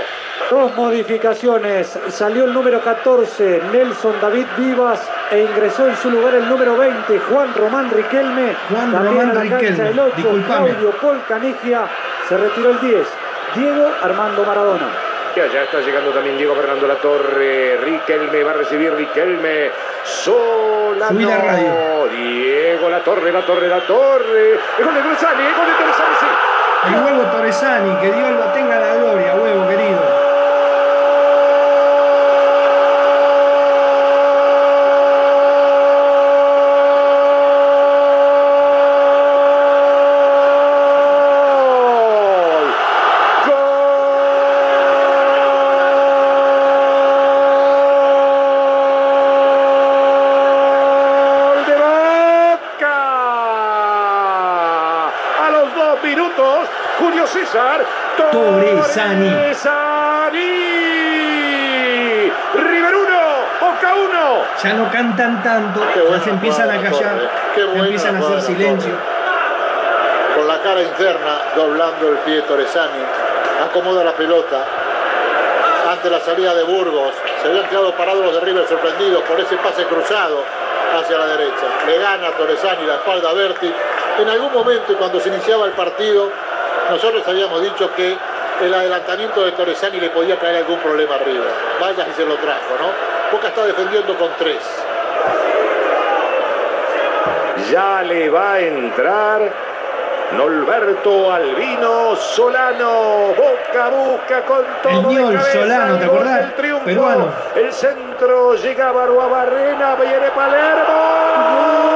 [0.51, 0.71] Dos
[1.17, 1.99] modificaciones.
[2.09, 5.01] Salió el número 14, Nelson David Vivas,
[5.31, 8.55] e ingresó en su lugar el número 20, Juan Román Riquelme.
[8.69, 10.69] Juan También Román la Riquelme, el 8, disculpame.
[10.69, 11.87] Claudio Paul Canigia.
[12.29, 13.07] Se retiró el 10,
[13.55, 14.89] Diego Armando Maradona.
[15.35, 17.77] Y allá está llegando también Diego Fernando Latorre.
[17.77, 19.71] Riquelme va a recibir Riquelme.
[20.03, 21.07] Solano.
[21.09, 22.07] Subí la radio.
[22.11, 24.59] Diego Latorre, Latorre, Latorre.
[24.77, 26.27] El gol de Torresani, el gol de Torresani, sí.
[26.87, 30.27] El huevo Torresani, que Dios lo tenga en la gloria, huevo querido.
[55.75, 55.86] Gol.
[56.99, 57.85] Julio César.
[58.31, 59.29] Torresani.
[59.29, 60.57] Torresani.
[62.53, 63.19] River 1,
[63.61, 64.43] Boca 1.
[64.63, 67.29] Ya no cantan tanto, buena se empiezan a callar,
[67.75, 68.93] empiezan a hacer silencio.
[70.35, 73.03] Con la cara interna, doblando el pie Torresani.
[73.65, 74.65] Acomoda la pelota.
[75.91, 77.13] Ante la salida de Burgos.
[77.41, 80.43] Se habían quedado parados los de River sorprendidos por ese pase cruzado
[80.99, 81.65] hacia la derecha.
[81.85, 83.73] Le gana Torresani la espalda a Berti.
[84.19, 86.29] En algún momento, cuando se iniciaba el partido,
[86.89, 88.17] nosotros habíamos dicho que
[88.61, 91.49] el adelantamiento de Torresani le podía traer algún problema a River.
[91.79, 93.31] Vaya y se lo trajo, ¿no?
[93.31, 94.57] Boca está defendiendo con tres.
[97.71, 99.41] Ya le va a entrar
[100.35, 103.33] Norberto Albino Solano.
[103.35, 105.11] Boca busca con todo.
[105.11, 106.39] El cabeza, Solano, ¿te el gol acordás?
[106.41, 106.85] del triunfo.
[106.85, 107.27] Peruano.
[107.55, 109.95] El centro llega Barua Barrena.
[109.95, 110.93] Viene Palermo.
[111.81, 111.86] Sí,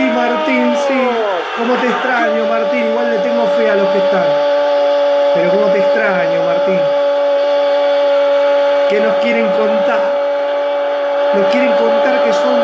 [0.00, 1.00] sí, Martín, sí.
[1.58, 2.86] Cómo te extraño, Martín.
[2.88, 4.24] Igual le tengo fe a los que están.
[5.34, 6.80] Pero cómo te extraño, Martín.
[8.88, 10.00] ¿Qué nos quieren contar?
[11.34, 12.60] Nos quieren contar que son.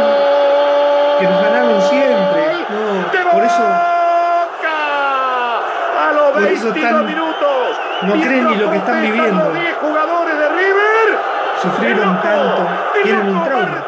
[1.21, 2.43] que nos ganaron siempre.
[2.69, 3.63] No, por eso.
[5.99, 7.81] A los Por eso 22 están- minutos.
[8.03, 9.45] no creen ni lo que están viviendo.
[9.45, 11.19] Los 10 jugadores de River.
[11.63, 12.67] sufrieron tanto.
[13.03, 13.85] Tienen un trauma.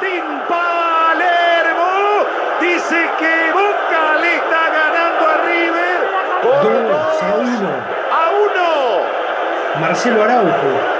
[6.62, 7.68] 2 a 1.
[8.12, 9.80] a uno.
[9.80, 10.98] Marcelo Araujo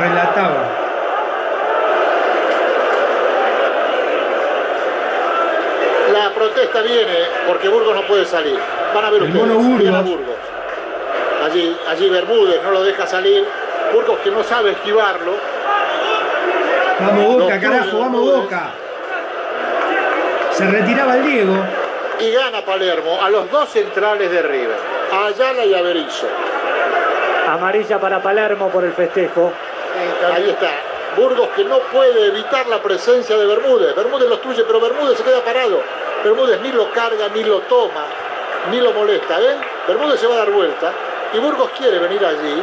[0.00, 0.62] relataba.
[6.12, 8.58] La protesta viene porque Burgos no puede salir.
[8.94, 9.54] Van a ver El ustedes.
[9.54, 9.94] Burgos.
[9.94, 10.36] A Burgos.
[11.44, 13.46] Allí, allí Bermúdez no lo deja salir.
[13.92, 15.34] Burgos que no sabe esquivarlo.
[17.00, 18.20] Vamos Boca, Los carajo, vamos.
[18.20, 18.70] Boca.
[20.52, 21.54] Se retiraba el Diego.
[22.20, 24.76] Y gana Palermo a los dos centrales de River.
[25.12, 26.26] A Ayala y a Berizzo.
[27.48, 29.52] Amarilla para Palermo por el festejo.
[30.34, 30.70] Ahí está.
[31.16, 33.94] Burgos que no puede evitar la presencia de Bermúdez.
[33.94, 35.80] Bermúdez lo obstruye, pero Bermúdez se queda parado.
[36.24, 38.04] Bermúdez ni lo carga, ni lo toma,
[38.70, 39.38] ni lo molesta.
[39.38, 39.58] ¿Ven?
[39.86, 40.92] Bermúdez se va a dar vuelta.
[41.32, 42.62] Y Burgos quiere venir allí.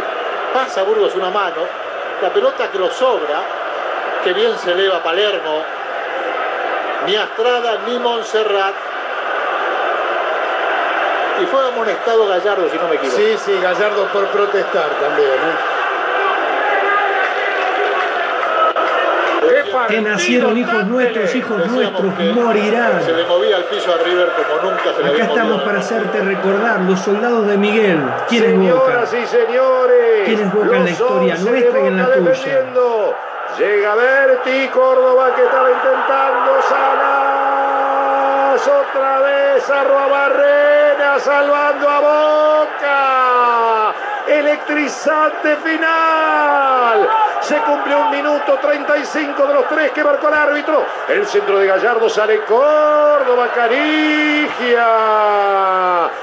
[0.54, 1.62] Pasa a Burgos una mano.
[2.22, 3.42] La pelota que lo sobra.
[4.24, 5.64] Que bien se eleva Palermo.
[7.06, 8.95] Ni Astrada ni Montserrat.
[11.42, 13.18] Y fue amonestado Gallardo, si no me equivoco.
[13.18, 15.30] Sí, sí, Gallardo por protestar también.
[15.30, 15.76] ¿eh?
[19.88, 23.04] Que nacieron hijos nuestros, hijos Decíamos nuestros morirán.
[23.04, 26.22] Se le movía al piso a River como nunca se le Acá estamos para hacerte
[26.22, 28.00] recordar los soldados de Miguel.
[28.28, 29.06] ¿Quién es Boca?
[29.06, 30.22] Señoras y señores.
[30.26, 32.66] ¿Quién es Boca en la historia 11 nuestra y en la tuya?
[33.58, 36.62] Llega Berti, Córdoba que estaba intentando
[38.56, 43.94] Otra vez a Barrena salvando a Boca.
[44.28, 47.10] Electrizante final.
[47.42, 50.86] Se cumple un minuto 35 de los tres que marcó el árbitro.
[51.10, 54.88] El centro de Gallardo sale Córdoba, Carigia.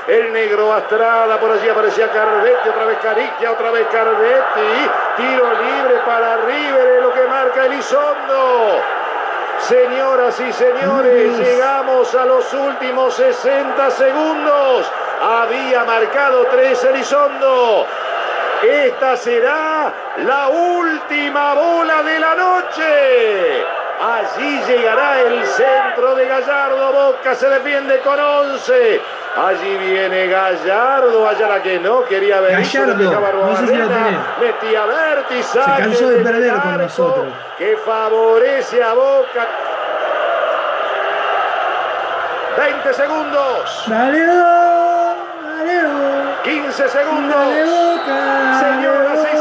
[0.09, 4.91] El negro Astrada, por allí aparecía Cardetti, otra vez Carigia, otra vez Cardetti.
[5.19, 9.02] Tiro libre para River, es lo que marca Elizondo.
[9.69, 14.91] Señoras y señores, llegamos a los últimos 60 segundos.
[15.23, 17.87] Había marcado tres Elizondo.
[18.61, 23.65] Esta será la última bola de la noche.
[24.01, 26.93] Allí llegará el centro de Gallardo.
[26.93, 29.01] Boca se defiende con 11.
[29.37, 31.27] Allí viene Gallardo.
[31.27, 32.53] Allá la que no quería ver.
[32.53, 34.19] Gallardo, no sé si lo tenés.
[34.41, 35.43] Metía Berti.
[35.43, 37.27] Se cansó de perder con nosotros.
[37.59, 39.47] Que favorece a Boca.
[42.59, 43.85] 20 segundos.
[43.87, 45.83] Dale, dale,
[46.45, 47.37] 15 segundos.
[47.37, 48.61] dale, Boca.
[48.61, 49.32] Señoras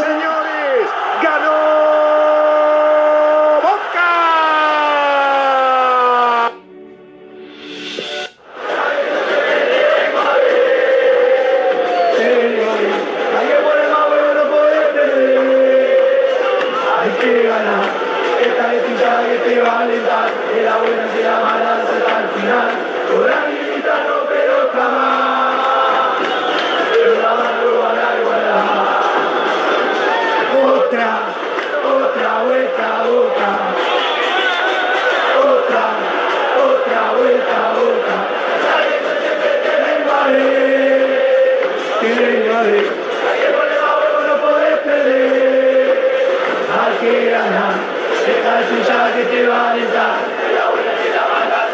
[48.91, 49.13] ganar.
[49.13, 50.15] Que te va a alentar.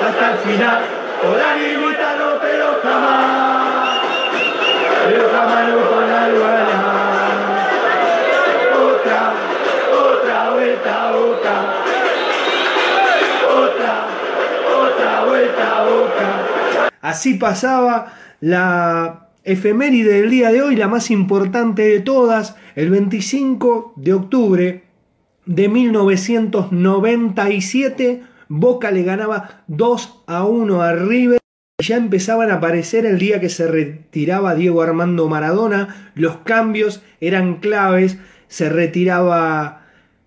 [0.08, 0.82] Hasta el final,
[1.22, 4.00] podrán imitarlo, pero jamás,
[5.08, 6.68] pero jamás no podrán igualar.
[8.78, 9.34] Otra,
[9.92, 11.56] otra vuelta a boca,
[13.50, 14.06] otra,
[14.80, 16.90] otra vuelta a boca.
[17.02, 23.94] Así pasaba la efeméride del día de hoy, la más importante de todas, el 25
[23.96, 24.87] de octubre
[25.48, 31.40] de 1997, Boca le ganaba 2 a 1 a River.
[31.82, 37.58] Ya empezaban a aparecer el día que se retiraba Diego Armando Maradona, los cambios eran
[37.58, 39.84] claves, se retiraba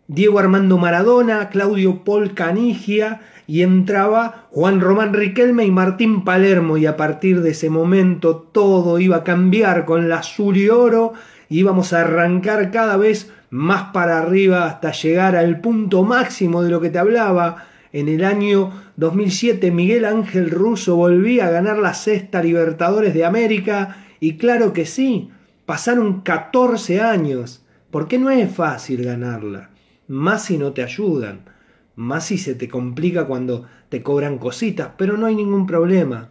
[0.06, 6.76] Diego Armando Maradona, Claudio Paul Canigia y entraba Juan Román Riquelme y Martín Palermo.
[6.76, 11.14] Y a partir de ese momento todo iba a cambiar con la azul y oro,
[11.48, 16.80] íbamos a arrancar cada vez más para arriba hasta llegar al punto máximo de lo
[16.80, 17.66] que te hablaba.
[17.92, 24.04] En el año 2007 Miguel Ángel Russo volvía a ganar la sexta Libertadores de América.
[24.20, 25.30] Y claro que sí,
[25.66, 29.70] pasaron 14 años, porque no es fácil ganarla,
[30.06, 31.40] más si no te ayudan,
[31.96, 36.28] más si se te complica cuando te cobran cositas, pero no hay ningún problema.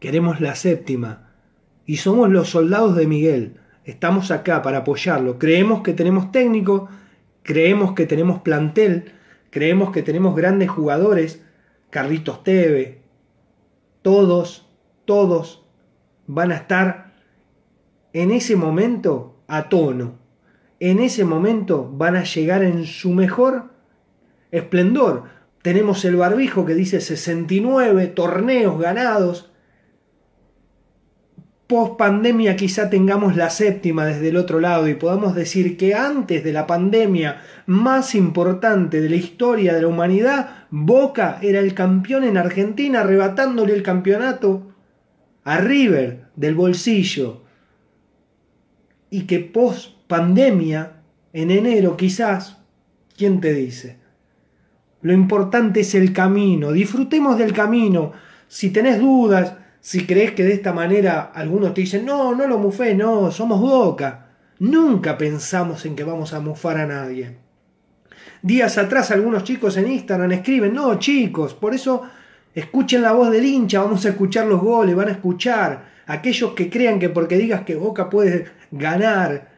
[0.00, 1.28] Queremos la séptima.
[1.84, 5.38] Y somos los soldados de Miguel estamos acá para apoyarlo.
[5.38, 6.88] Creemos que tenemos técnico,
[7.42, 9.12] creemos que tenemos plantel,
[9.50, 11.42] creemos que tenemos grandes jugadores,
[11.90, 13.02] Carlitos Teve,
[14.02, 14.66] todos,
[15.04, 15.64] todos
[16.26, 17.12] van a estar
[18.12, 20.18] en ese momento a tono.
[20.80, 23.70] En ese momento van a llegar en su mejor
[24.50, 25.24] esplendor.
[25.62, 29.51] Tenemos el barbijo que dice 69 torneos ganados,
[31.72, 36.44] post pandemia quizá tengamos la séptima desde el otro lado y podamos decir que antes
[36.44, 42.24] de la pandemia más importante de la historia de la humanidad, Boca era el campeón
[42.24, 44.74] en Argentina arrebatándole el campeonato
[45.44, 47.40] a River del bolsillo
[49.08, 51.00] y que post pandemia
[51.32, 52.58] en enero quizás,
[53.16, 53.96] ¿quién te dice?
[55.00, 58.12] Lo importante es el camino, disfrutemos del camino.
[58.46, 62.56] Si tenés dudas, si crees que de esta manera algunos te dicen, no, no lo
[62.56, 64.28] mufé, no, somos boca.
[64.60, 67.36] Nunca pensamos en que vamos a mufar a nadie.
[68.42, 72.02] Días atrás algunos chicos en Instagram escriben, no chicos, por eso
[72.54, 75.90] escuchen la voz del hincha, vamos a escuchar los goles, van a escuchar.
[76.06, 79.50] Aquellos que crean que porque digas que Boca puede ganar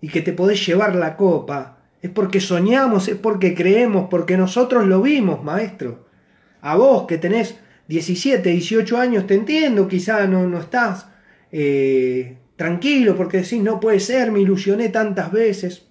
[0.00, 4.88] y que te podés llevar la copa, es porque soñamos, es porque creemos, porque nosotros
[4.88, 6.06] lo vimos, maestro.
[6.62, 7.60] A vos que tenés
[7.92, 11.08] 17, 18 años, te entiendo, quizá no, no estás
[11.50, 15.88] eh, tranquilo porque decís, no puede ser, me ilusioné tantas veces.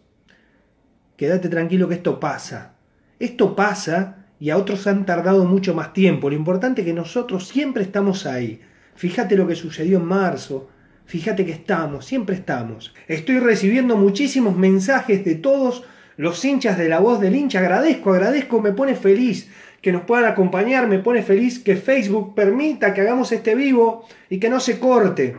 [1.16, 2.74] Quédate tranquilo que esto pasa.
[3.20, 6.32] Esto pasa y a otros han tardado mucho más tiempo.
[6.32, 8.62] Lo importante es que nosotros siempre estamos ahí.
[8.96, 10.70] Fíjate lo que sucedió en marzo.
[11.06, 12.96] Fíjate que estamos, siempre estamos.
[13.08, 15.84] Estoy recibiendo muchísimos mensajes de todos
[16.18, 17.60] los hinchas de la voz del hincha.
[17.60, 20.88] Agradezco, agradezco, me pone feliz que nos puedan acompañar.
[20.88, 25.36] Me pone feliz que Facebook permita que hagamos este vivo y que no se corte.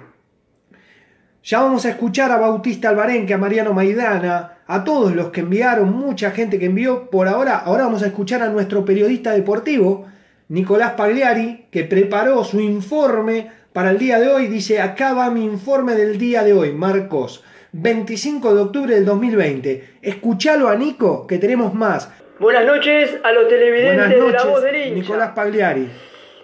[1.45, 5.93] Ya vamos a escuchar a Bautista Albarenque, a Mariano Maidana, a todos los que enviaron,
[5.93, 7.57] mucha gente que envió por ahora.
[7.57, 10.07] Ahora vamos a escuchar a nuestro periodista deportivo,
[10.49, 14.47] Nicolás Pagliari, que preparó su informe para el día de hoy.
[14.47, 17.43] Dice, acá va mi informe del día de hoy, Marcos.
[17.73, 19.99] 25 de octubre del 2020.
[20.03, 22.11] Escuchalo a Nico, que tenemos más.
[22.43, 24.95] Buenas noches a los televidentes de La Voz del Hincha.
[24.95, 25.89] Nicolás Pagliari.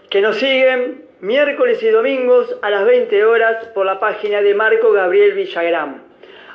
[0.09, 4.93] Que nos siguen miércoles y domingos a las 20 horas por la página de Marco
[4.93, 6.05] Gabriel Villagrán.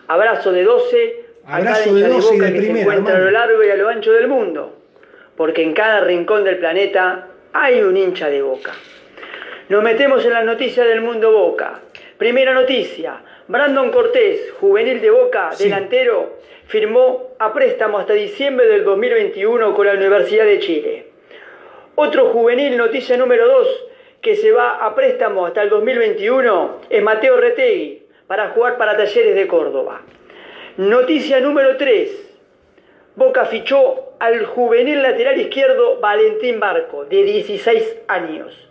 [0.07, 2.81] Abrazo de 12 Abrazo a cada de hincha 12 y Boca de que primera, se
[2.83, 4.79] encuentra a lo largo y a lo ancho del mundo.
[5.35, 8.71] Porque en cada rincón del planeta hay un hincha de Boca.
[9.67, 11.81] Nos metemos en las noticias del mundo Boca.
[12.17, 13.17] Primera noticia.
[13.47, 15.65] Brandon Cortés, juvenil de Boca, Sí.
[15.65, 16.37] delantero,
[16.67, 21.07] firmó a préstamo hasta diciembre del 2021 con la Universidad de Chile.
[21.95, 23.85] Otro juvenil, noticia número 2,
[24.21, 29.35] que se va a préstamo hasta el 2021, es Mateo Retegui, para jugar para Talleres
[29.35, 30.01] de Córdoba.
[30.77, 32.31] Noticia número 3,
[33.15, 38.69] Boca fichó al juvenil lateral izquierdo Valentín Barco, de 16 años,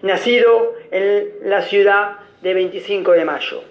[0.00, 3.62] nacido en la ciudad de 25 de mayo.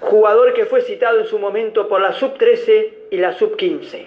[0.00, 4.06] Jugador que fue citado en su momento por la sub-13 y la sub-15.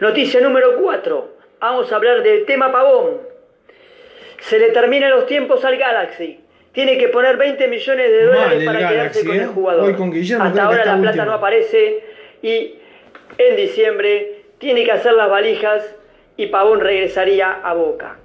[0.00, 1.28] Noticia número 4.
[1.60, 3.18] Vamos a hablar del tema Pavón.
[4.40, 6.40] Se le terminan los tiempos al Galaxy.
[6.72, 9.42] Tiene que poner 20 millones de dólares para Galaxy, quedarse con ¿eh?
[9.42, 9.96] el jugador.
[9.96, 12.04] Con Guillermo creo Hasta ahora la plata no aparece
[12.42, 12.74] y
[13.36, 15.94] en diciembre tiene que hacer las valijas
[16.36, 18.18] y Pavón regresaría a Boca.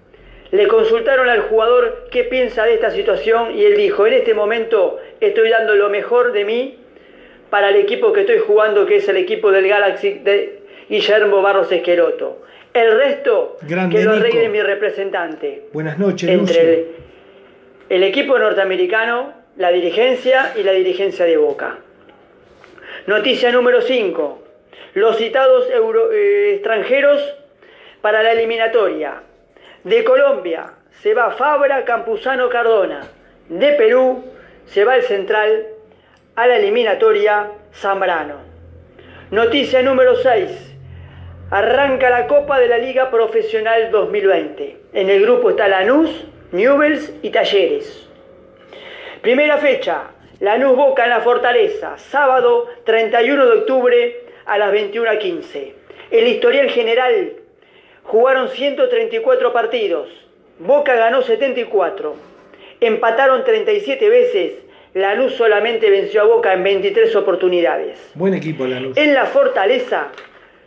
[0.52, 5.00] Le consultaron al jugador qué piensa de esta situación y él dijo, en este momento
[5.28, 6.78] estoy dando lo mejor de mí
[7.50, 10.60] para el equipo que estoy jugando, que es el equipo del Galaxy de
[10.90, 12.42] Guillermo Barros Esqueroto.
[12.74, 15.66] El resto, Grande, que lo arregle mi representante.
[15.74, 16.62] Buenas noches, Entre Lucio.
[16.62, 16.88] el,
[17.90, 21.78] el equipo norteamericano, la dirigencia y la dirigencia de Boca.
[23.08, 24.40] Noticia número 5.
[24.96, 27.22] Los citados euro- eh, extranjeros
[28.02, 29.22] para la eliminatoria.
[29.84, 33.02] De Colombia se va Fabra Campuzano Cardona.
[33.50, 34.24] De Perú
[34.66, 35.68] se va el central
[36.36, 38.36] a la eliminatoria Zambrano.
[39.32, 40.76] Noticia número 6.
[41.52, 44.78] Arranca la Copa de la Liga Profesional 2020.
[44.94, 48.08] En el grupo está Lanús, Newells y Talleres.
[49.22, 55.74] Primera fecha, Lanús Boca en la Fortaleza, sábado 31 de octubre a las 21.15.
[56.12, 57.34] El historial general,
[58.04, 60.10] jugaron 134 partidos,
[60.60, 62.16] Boca ganó 74,
[62.86, 64.54] empataron 37 veces,
[64.94, 68.12] Lanús solamente venció a Boca en 23 oportunidades.
[68.14, 68.98] Buen equipo, Lanús.
[68.98, 70.10] En la Fortaleza,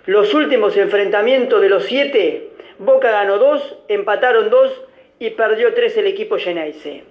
[0.06, 4.72] los últimos enfrentamientos de los siete, Boca ganó dos, empataron dos
[5.18, 7.04] y perdió tres el equipo Geneise.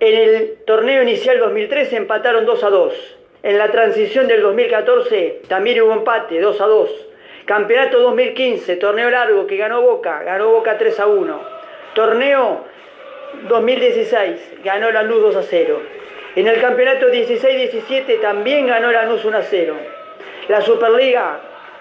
[0.00, 3.16] En el torneo inicial 2013 empataron 2 a 2.
[3.42, 6.90] En la transición del 2014 también hubo empate, 2 a 2.
[7.44, 11.42] Campeonato 2015, torneo largo que ganó Boca, ganó Boca 3 a 1.
[11.94, 12.64] Torneo
[13.48, 15.82] 2016, ganó Lanús 2 a 0.
[16.36, 19.76] En el campeonato 16-17 también ganó Lanús 1 a 0.
[20.48, 21.40] La Superliga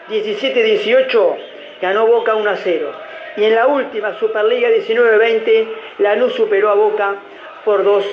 [0.10, 1.36] 17-18
[1.82, 2.92] ganó Boca 1 a 0.
[3.38, 5.68] Y en la última Superliga 19-20
[6.00, 7.16] Lanús superó a Boca
[7.64, 8.06] por 2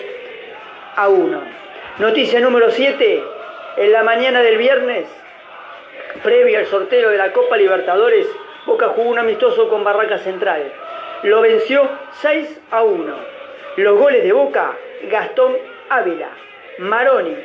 [0.96, 1.40] a 1.
[1.98, 3.24] Noticia número 7.
[3.78, 5.06] En la mañana del viernes,
[6.22, 8.26] previo al sorteo de la Copa Libertadores,
[8.66, 10.72] Boca jugó un amistoso con Barraca Central.
[11.22, 11.88] Lo venció
[12.20, 13.16] 6 a 1.
[13.76, 14.72] Los goles de Boca,
[15.10, 15.56] Gastón
[15.88, 16.28] Ávila,
[16.78, 17.36] Maroni,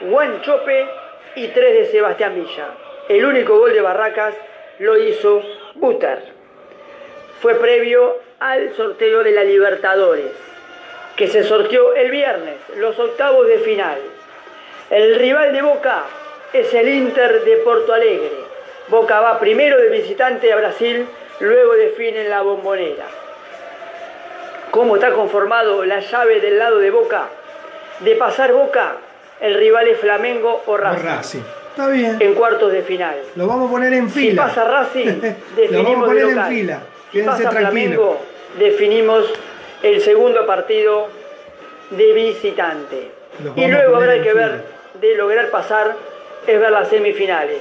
[0.00, 0.86] Juan Chope
[1.34, 2.68] y 3 de Sebastián Villa.
[3.08, 4.34] El único gol de Barracas
[4.78, 5.42] lo hizo
[5.74, 6.22] Buter.
[7.40, 10.32] Fue previo al sorteo de la Libertadores,
[11.16, 13.98] que se sorteó el viernes, los octavos de final.
[14.90, 16.04] El rival de Boca
[16.52, 18.30] es el Inter de Porto Alegre.
[18.88, 21.06] Boca va primero de visitante a Brasil,
[21.40, 23.06] luego define en la bombonera.
[24.70, 27.28] ¿Cómo está conformado la llave del lado de Boca?
[28.00, 28.96] De pasar Boca,
[29.40, 31.04] el rival es Flamengo o Racing.
[31.06, 31.40] Racing.
[31.70, 32.16] Está bien.
[32.20, 33.16] En cuartos de final.
[33.36, 34.46] Lo vamos a poner en Si fila.
[34.46, 36.80] pasa Racing, Lo vamos a definimos poner en fila.
[37.10, 37.70] Si Quédense pasa tranquilos.
[37.70, 38.18] Flamengo,
[38.58, 39.32] definimos
[39.82, 41.08] el segundo partido
[41.90, 43.10] de visitante.
[43.54, 44.62] Y luego habrá que ver
[44.94, 45.94] de lograr pasar
[46.46, 47.60] es ver las semifinales.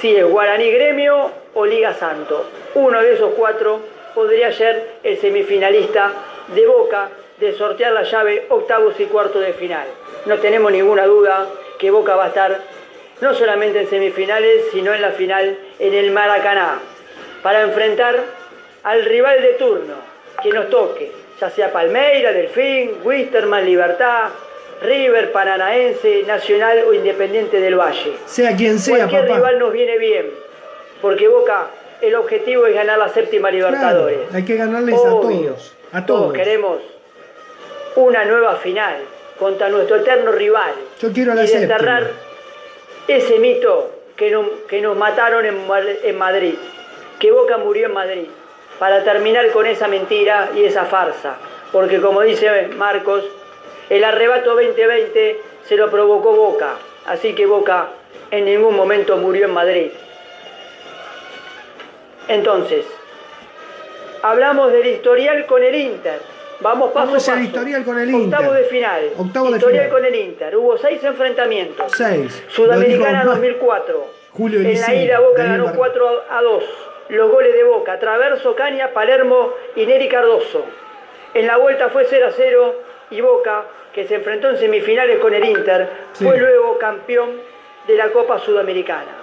[0.00, 2.46] Si es Guaraní Gremio o Liga Santo.
[2.74, 3.80] Uno de esos cuatro
[4.14, 6.12] podría ser el semifinalista
[6.54, 9.86] de Boca de sortear la llave octavos y cuartos de final.
[10.26, 11.46] No tenemos ninguna duda
[11.78, 12.58] que Boca va a estar
[13.20, 16.78] no solamente en semifinales, sino en la final en el Maracaná,
[17.42, 18.16] para enfrentar
[18.82, 19.94] al rival de turno
[20.42, 24.30] que nos toque, ya sea Palmeira, Delfín, Wisterman, Libertad,
[24.82, 28.14] River, Paranaense, Nacional o Independiente del Valle.
[28.24, 29.34] Sea quien sea, Cualquier papá.
[29.36, 30.30] rival nos viene bien,
[31.02, 31.66] porque Boca,
[32.00, 34.18] el objetivo es ganar la séptima Libertadores.
[34.18, 35.76] Claro, hay que ganarles a todos.
[35.92, 36.32] A todos.
[36.32, 36.78] queremos
[37.96, 38.96] una nueva final
[39.38, 40.72] contra nuestro eterno rival.
[41.00, 42.10] Yo quiero la y desterrar
[43.08, 46.54] ese mito que, no- que nos mataron en Madrid,
[47.18, 48.26] que Boca murió en Madrid,
[48.78, 51.36] para terminar con esa mentira y esa farsa.
[51.72, 53.24] Porque como dice Marcos,
[53.88, 56.74] el arrebato 2020 se lo provocó Boca,
[57.06, 57.88] así que Boca
[58.30, 59.90] en ningún momento murió en Madrid.
[62.30, 62.86] Entonces,
[64.22, 66.20] hablamos del historial con el Inter.
[66.60, 67.44] Vamos paso ¿Cómo es a paso.
[67.44, 69.10] historial con el Octavo de final.
[69.18, 69.90] Octavo de historial final.
[70.00, 70.56] con el Inter.
[70.56, 71.90] Hubo seis enfrentamientos.
[71.96, 72.44] Seis.
[72.48, 74.06] Sudamericana Lo dijo 2004.
[74.32, 76.64] Julio en la ida Boca Daniel ganó Bar- 4 a 2.
[77.08, 80.64] Los goles de Boca, Traverso, Caña, Palermo y Neri Cardoso.
[81.34, 82.74] En la vuelta fue 0 a 0
[83.10, 86.24] y Boca, que se enfrentó en semifinales con el Inter, Sí.
[86.24, 87.30] fue luego campeón
[87.88, 89.16] de la Copa Sudamericana.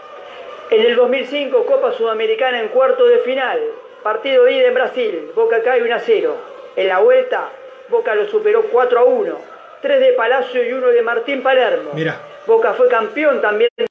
[0.69, 3.59] En el 2005, Copa Sudamericana en cuarto de final.
[4.03, 5.31] Partido de ida en Brasil.
[5.35, 6.35] Boca cae 1 a 0.
[6.75, 7.49] En la vuelta,
[7.89, 9.37] Boca lo superó 4 a 1.
[9.81, 11.91] Tres de Palacio y uno de Martín Palermo.
[11.93, 12.19] Mirá.
[12.45, 13.87] Boca fue campeón también en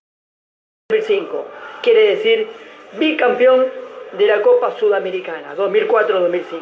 [0.90, 1.46] 2005.
[1.82, 2.48] Quiere decir
[2.98, 3.66] bicampeón
[4.12, 6.60] de la Copa Sudamericana 2004-2005.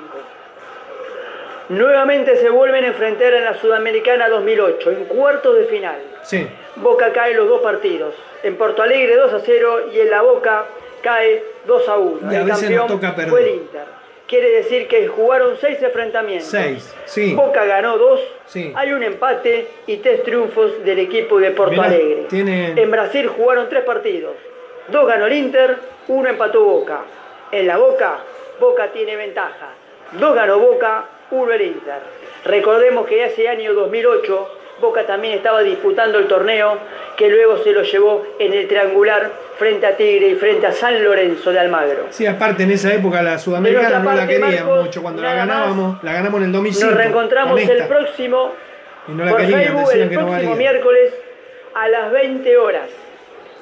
[1.69, 5.97] Nuevamente se vuelven a enfrentar en la Sudamericana 2008, en cuartos de final.
[6.23, 6.47] Sí.
[6.77, 8.15] Boca cae los dos partidos.
[8.43, 10.67] En Porto Alegre 2 a 0 y en la Boca
[11.03, 12.33] cae 2 a 1.
[12.33, 13.31] Y a el veces campeón nos toca perder.
[13.31, 13.85] fue el Inter.
[14.27, 16.49] quiere decir que jugaron seis enfrentamientos.
[16.49, 17.35] Seis, sí.
[17.35, 18.73] Boca ganó dos, Sí.
[18.75, 22.25] hay un empate y tres triunfos del equipo de Porto Mirá, Alegre.
[22.31, 24.33] tiene- En Brasil jugaron tres partidos.
[24.89, 25.77] Dos ganó el Inter,
[26.09, 27.01] uno empató Boca.
[27.53, 28.19] En la Boca,
[28.61, 29.71] Boca tiene ventaja.
[30.13, 32.01] Dos ganó Boca, uno el Inter.
[32.45, 36.79] Recordemos que ese año 2008 Boca también estaba disputando el torneo
[37.17, 41.03] que luego se lo llevó en el triangular frente a Tigre y frente a San
[41.03, 42.07] Lorenzo de Almagro.
[42.11, 45.03] Sí, aparte en esa época la sudamericana no la Marcos, mucho.
[45.03, 46.91] Cuando la ganábamos, la ganamos en el 2005.
[46.91, 48.53] Nos reencontramos el próximo
[49.07, 51.15] Y no la por querían, Facebook el que próximo miércoles
[51.75, 52.89] a las 20 horas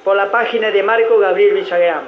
[0.03, 2.01] por la página de Marco Gabriel Villagrán.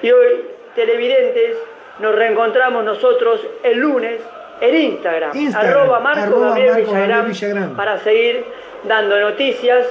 [0.00, 0.44] Y hoy,
[0.76, 1.56] televidentes,
[1.98, 4.20] nos reencontramos nosotros el lunes
[4.62, 6.92] en Instagram, Instagram, arroba Marco arroba Gabriel, Marco
[7.28, 8.44] Villagrán, para seguir
[8.84, 9.86] dando noticias,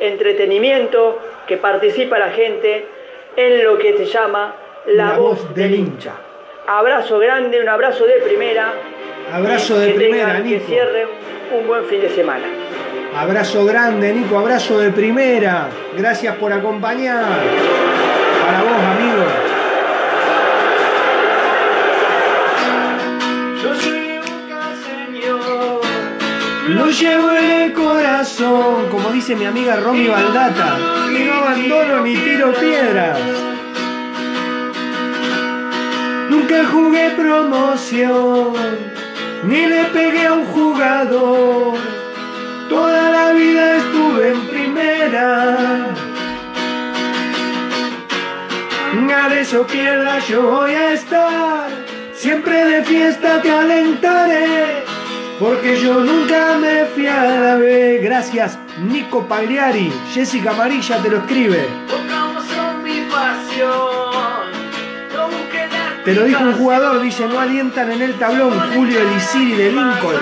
[0.00, 2.86] entretenimiento, que participa la gente
[3.36, 4.54] en lo que se llama
[4.86, 6.12] La, La voz, voz del hincha.
[6.66, 8.72] Abrazo grande, un abrazo de primera.
[9.32, 10.66] Abrazo de que primera, tengan, que Nico.
[10.66, 11.08] cierren
[11.56, 12.46] un buen fin de semana.
[13.16, 15.68] Abrazo grande, Nico, abrazo de primera.
[15.96, 17.24] Gracias por acompañar.
[18.44, 18.95] Para vos,
[26.68, 30.76] Lo llevo en el corazón, como dice mi amiga Romy Baldata.
[31.16, 33.18] Y no abandono ni tiro piedras.
[36.28, 38.52] Nunca jugué promoción,
[39.44, 41.78] ni le pegué a un jugador.
[42.68, 45.86] Toda la vida estuve en primera.
[49.06, 51.68] Gane o pierda, yo voy a estar.
[52.12, 54.95] Siempre de fiesta te alentaré.
[55.38, 58.00] Porque yo nunca me fui a la B.
[58.02, 59.92] Gracias, Nico Pagliari.
[60.12, 61.68] Jessica Amarilla te lo escribe.
[61.88, 62.06] No
[66.04, 68.58] Te lo dijo un jugador, dice, no alientan en el tablón.
[68.74, 70.16] Julio Elisiri de Lincoln.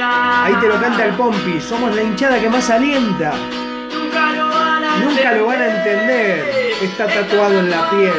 [0.00, 1.60] Ahí te lo canta el Pompi.
[1.60, 3.32] Somos la hinchada que más alienta.
[3.90, 6.74] Nunca lo van a entender.
[6.80, 8.12] Está tatuado en la piel.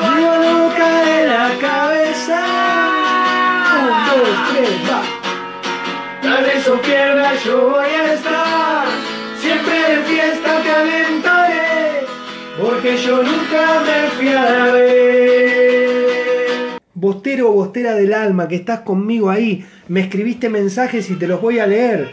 [0.00, 1.95] La boca de la cabeza.
[4.16, 4.28] Dos,
[6.82, 8.86] tres, yo voy a estar.
[9.40, 12.06] Siempre de fiesta te alentaré.
[12.60, 14.08] Porque yo nunca me
[14.72, 16.06] vez.
[16.94, 19.64] Bostero o bostera del alma, que estás conmigo ahí.
[19.88, 22.10] Me escribiste mensajes y te los voy a leer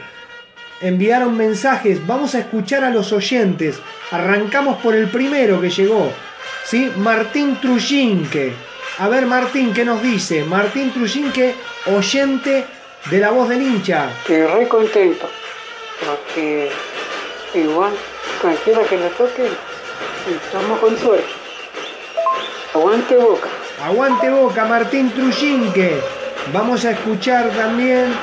[0.83, 2.05] enviaron mensajes.
[2.05, 3.79] Vamos a escuchar a los oyentes.
[4.11, 6.11] Arrancamos por el primero que llegó.
[6.65, 6.91] ¿Sí?
[6.97, 8.53] Martín Trujinque.
[8.99, 10.43] A ver, Martín, ¿qué nos dice?
[10.43, 11.55] Martín Trujinque,
[11.87, 12.63] oyente
[13.09, 14.11] de la voz del hincha.
[14.19, 15.27] Estoy re contento
[16.05, 16.71] porque
[17.55, 17.91] igual
[18.39, 19.47] cualquiera que le toque
[20.45, 21.25] estamos con suerte.
[22.75, 23.49] Aguante boca.
[23.83, 25.99] Aguante boca, Martín Trujinque.
[26.53, 28.13] Vamos a escuchar también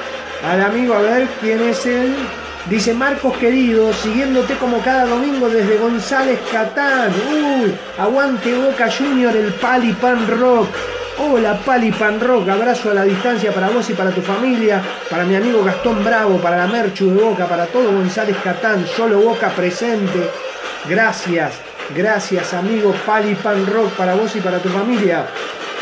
[0.44, 2.14] al amigo, a ver quién es él.
[2.68, 7.12] Dice Marcos querido, siguiéndote como cada domingo desde González Catán.
[7.32, 10.68] Uy, aguante Boca Junior, el Pali Pan Rock.
[11.18, 14.80] Hola Pali Pan Rock, abrazo a la distancia para vos y para tu familia,
[15.10, 19.18] para mi amigo Gastón Bravo, para la Merchu de Boca, para todo González Catán, solo
[19.20, 20.30] Boca presente.
[20.88, 21.54] Gracias,
[21.94, 25.26] gracias amigo Pali Pan Rock, para vos y para tu familia.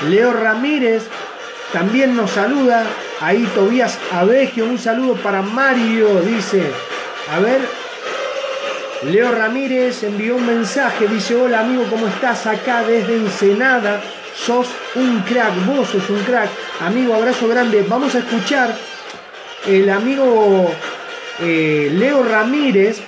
[0.09, 1.05] Leo Ramírez
[1.73, 2.85] también nos saluda.
[3.21, 6.63] Ahí Tobías Abegio, un saludo para Mario, dice.
[7.33, 7.61] A ver.
[9.03, 14.03] Leo Ramírez envió un mensaje, dice, hola amigo, ¿cómo estás acá desde Ensenada?
[14.35, 14.67] Sos
[14.97, 16.49] un crack, vos sos un crack.
[16.81, 17.85] Amigo, abrazo grande.
[17.89, 18.75] Vamos a escuchar
[19.67, 20.73] el amigo
[21.41, 23.01] eh, Leo Ramírez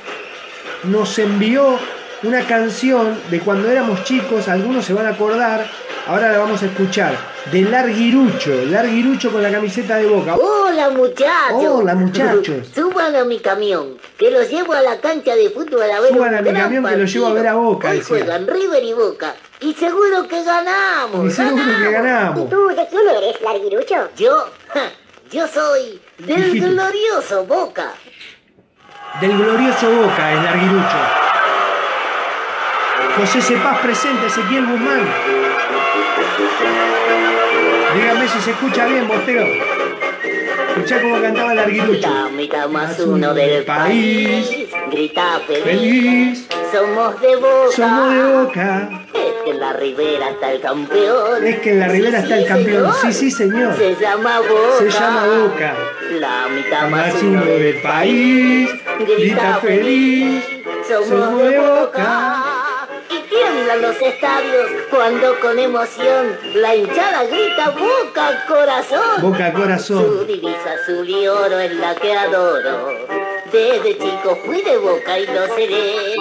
[0.84, 1.78] nos envió
[2.22, 5.66] una canción de cuando éramos chicos, algunos se van a acordar,
[6.06, 7.16] ahora la vamos a escuchar,
[7.50, 10.34] de Larguirucho, Larguirucho con la camiseta de boca.
[10.36, 11.64] Hola muchachos.
[11.64, 12.66] Hola, muchachos.
[12.74, 16.34] Suban a mi camión, que los llevo a la cancha de fútbol a ver Suban
[16.34, 17.54] a mi camión que los llevo a ver a.
[17.54, 19.34] Boca, Hoy juegan River y Boca.
[19.60, 21.26] Y seguro que ganamos.
[21.26, 22.50] Y seguro que ganamos.
[22.50, 24.08] tú de quién eres, Larguirucho?
[24.16, 24.90] Yo, ja,
[25.30, 27.92] yo soy del glorioso Boca.
[29.20, 31.30] Del glorioso Boca, es Larguirucho.
[33.20, 35.06] José Cepaz presente, Ezequiel Guzmán.
[37.94, 39.46] Dígame si se escucha bien, Bostero.
[40.70, 42.00] Escuchá cómo cantaba Larguirucho.
[42.08, 44.68] La mitad más uno del país.
[44.90, 45.64] Grita feliz.
[45.64, 47.76] Feliz, Somos de Boca.
[47.76, 48.90] somos de Boca.
[49.12, 51.46] Es que en la ribera está el campeón.
[51.46, 52.90] Es que en la ribera está el campeón.
[53.02, 53.76] Sí, sí, señor.
[53.76, 54.78] Se llama Boca.
[54.78, 55.74] Se llama Boca.
[56.12, 58.70] La mitad Más más uno del país.
[59.06, 60.42] Grita feliz.
[60.88, 62.69] Somos de Boca.
[63.10, 69.20] ¿Y bailan los estadios cuando con emoción la hinchada grita boca corazón.
[69.20, 70.04] Boca corazón.
[70.04, 72.94] Su divisa azul y oro es la que adoro.
[73.52, 76.14] Desde chico fui de boca y lo seré.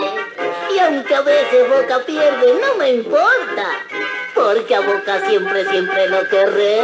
[0.73, 3.65] Y aunque a veces boca pierde, no me importa.
[4.33, 6.79] Porque a boca siempre, siempre lo querré.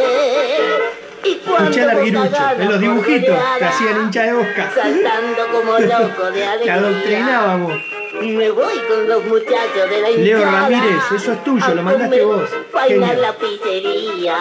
[1.23, 4.71] Y cuando Boca en los dibujitos que hacían hincha de Boca.
[4.75, 6.73] Saltando como loco de Te alegría.
[6.75, 7.94] adoctrinábamos.
[8.21, 10.23] Me voy con los muchachos de la hinchada.
[10.23, 12.49] Leo Ramírez, eso es tuyo, lo mandaste vos.
[12.87, 13.13] Genio.
[13.21, 14.37] la pizzería.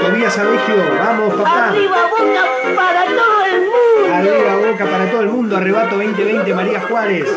[0.00, 1.68] Tobías Abegio, vamos papá.
[1.70, 2.44] Arriba boca
[2.76, 4.14] para todo el mundo.
[4.14, 7.28] Arriba Boca para todo el mundo, arrebato 2020 María Juárez.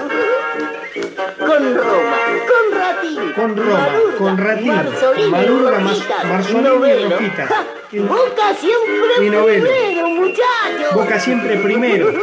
[1.40, 2.18] Con Roma,
[2.50, 3.34] con Ratín.
[3.34, 7.30] Con Roma, Madurga, con Ratín, Madurga, Marzolini y.
[7.30, 10.94] Ja, Boca siempre primero, muchachos.
[10.94, 12.14] Boca siempre primero.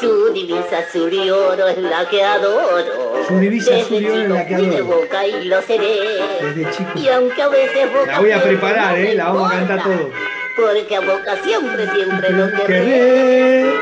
[0.00, 3.24] Su divisa azul y oro es la que adoro.
[3.26, 4.84] Su divisa Desde azul y oro es chico la que adoro.
[4.84, 6.20] boca y lo seré.
[6.42, 6.90] Desde chico.
[6.96, 10.10] Y aunque a veces boca La voy a preparar, eh, la vamos a cantar todo.
[10.56, 13.74] Porque a boca siempre, siempre lo querré.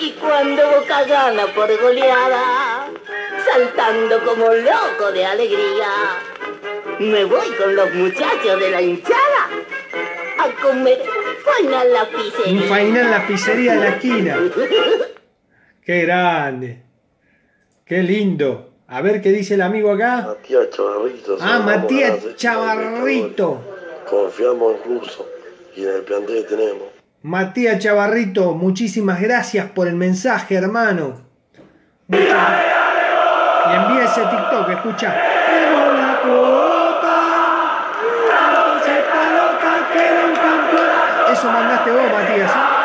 [0.00, 2.86] Y cuando Boca gana por goleada,
[3.44, 5.88] saltando como loco de alegría,
[7.00, 9.48] me voy con los muchachos de la hinchada
[10.38, 11.02] a comer
[11.44, 12.68] faina la pizzería.
[12.68, 14.36] fainá en la pizzería de la esquina.
[15.88, 16.82] Qué grande.
[17.86, 18.74] Qué lindo.
[18.88, 20.20] A ver qué dice el amigo acá.
[20.36, 21.38] Matías Chavarrito.
[21.40, 23.60] Ah, Matías abogados, Chavarrito.
[24.10, 25.26] Confiamos en Russo
[25.74, 26.82] y en el plantel que tenemos.
[27.22, 31.22] Matías Chavarrito, muchísimas gracias por el mensaje, hermano.
[32.08, 32.64] Muchas-
[33.70, 35.16] Y envía ese TikTok, escucha.
[41.32, 42.50] Eso mandaste vos, Matías.
[42.50, 42.77] ¿eh?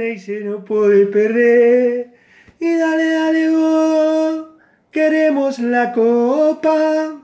[0.00, 2.12] Y se no puede perder.
[2.58, 4.46] Y dale, dale vos,
[4.90, 7.20] queremos la copa.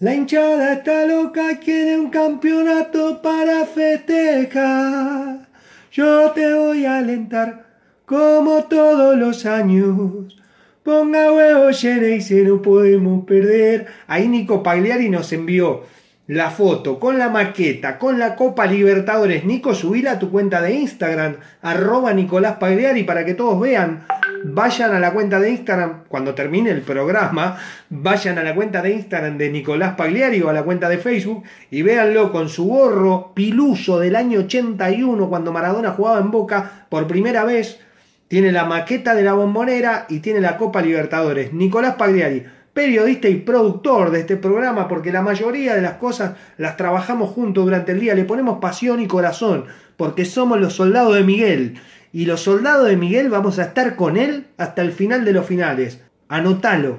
[0.00, 5.48] La hinchada está loca, quiere un campeonato para festejar.
[5.92, 7.66] Yo te voy a alentar
[8.04, 10.36] como todos los años.
[10.82, 13.86] Ponga huevos y no podemos perder.
[14.06, 15.84] Ahí Nico Pagliari nos envió
[16.28, 19.44] la foto con la maqueta, con la Copa Libertadores.
[19.44, 24.04] Nico, subila a tu cuenta de Instagram, arroba Nicolás Pagliari, para que todos vean.
[24.44, 27.58] Vayan a la cuenta de Instagram, cuando termine el programa,
[27.90, 31.44] vayan a la cuenta de Instagram de Nicolás Pagliari o a la cuenta de Facebook
[31.70, 37.06] y véanlo con su gorro piluso del año 81, cuando Maradona jugaba en Boca por
[37.06, 37.80] primera vez.
[38.28, 41.52] Tiene la maqueta de la bombonera y tiene la Copa Libertadores.
[41.52, 42.44] Nicolás Pagliari,
[42.76, 47.64] periodista y productor de este programa, porque la mayoría de las cosas las trabajamos juntos
[47.64, 49.64] durante el día, le ponemos pasión y corazón,
[49.96, 51.80] porque somos los soldados de Miguel.
[52.12, 55.46] Y los soldados de Miguel vamos a estar con él hasta el final de los
[55.46, 56.02] finales.
[56.28, 56.98] Anotalo.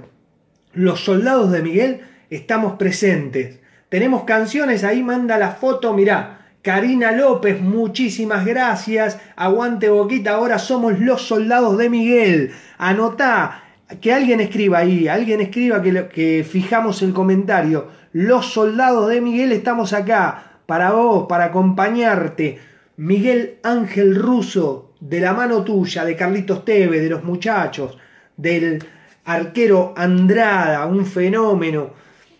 [0.74, 2.02] Los soldados de Miguel
[2.32, 3.60] estamos presentes.
[3.90, 6.48] Tenemos canciones, ahí manda la foto, mirá.
[6.64, 9.20] Karina López, muchísimas gracias.
[9.36, 12.52] Aguante boquita, ahora somos los soldados de Miguel.
[12.80, 13.67] Anotá,
[14.02, 17.88] que alguien escriba ahí, alguien escriba que, que fijamos el comentario.
[18.12, 22.60] Los soldados de Miguel estamos acá, para vos, para acompañarte.
[22.98, 27.98] Miguel Ángel Russo, de la mano tuya, de Carlitos Teve, de los muchachos,
[28.36, 28.84] del
[29.24, 31.92] arquero Andrada, un fenómeno,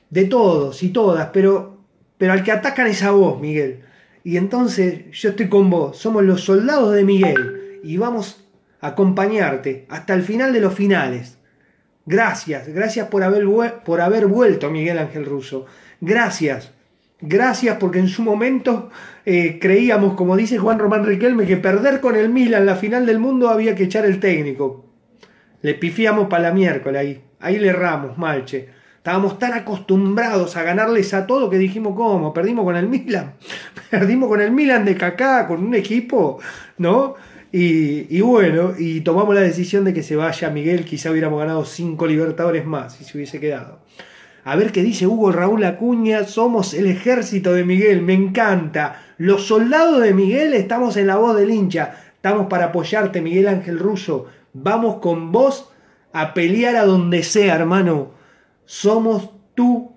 [0.10, 1.78] de todos y todas, pero,
[2.18, 3.84] pero al que atacan es a vos, Miguel.
[4.24, 8.44] Y entonces yo estoy con vos, somos los soldados de Miguel y vamos
[8.82, 11.37] a acompañarte hasta el final de los finales.
[12.08, 13.46] Gracias, gracias por haber,
[13.84, 15.66] por haber vuelto, Miguel Ángel Russo.
[16.00, 16.72] Gracias,
[17.20, 18.90] gracias porque en su momento
[19.26, 23.20] eh, creíamos, como dice Juan Román Riquelme, que perder con el Milan la final del
[23.20, 24.86] mundo había que echar el técnico.
[25.62, 27.22] Le pifiamos para la miércoles ahí.
[27.42, 28.70] Ahí le erramos, Malche.
[28.96, 32.34] Estábamos tan acostumbrados a ganarles a todo que dijimos, ¿cómo?
[32.34, 33.34] Perdimos con el Milan.
[33.90, 36.40] Perdimos con el Milan de Kaká, con un equipo,
[36.78, 37.16] ¿no?
[37.52, 40.86] Y, bueno, y tomamos la decisión de que se vaya Miguel.
[40.86, 43.80] Quizá hubiéramos ganado cinco Libertadores más si se hubiese quedado.
[44.44, 46.24] A ver qué dice Hugo Raúl Acuña.
[46.26, 48.02] Somos el ejército de Miguel.
[48.02, 49.02] Me encanta.
[49.18, 51.96] Los soldados de Miguel estamos en la voz del hincha.
[52.14, 54.26] Estamos para apoyarte, Miguel Ángel Russo.
[54.54, 55.72] Vamos con vos
[56.14, 58.12] a pelear a donde sea, hermano.
[58.66, 59.94] Somos tu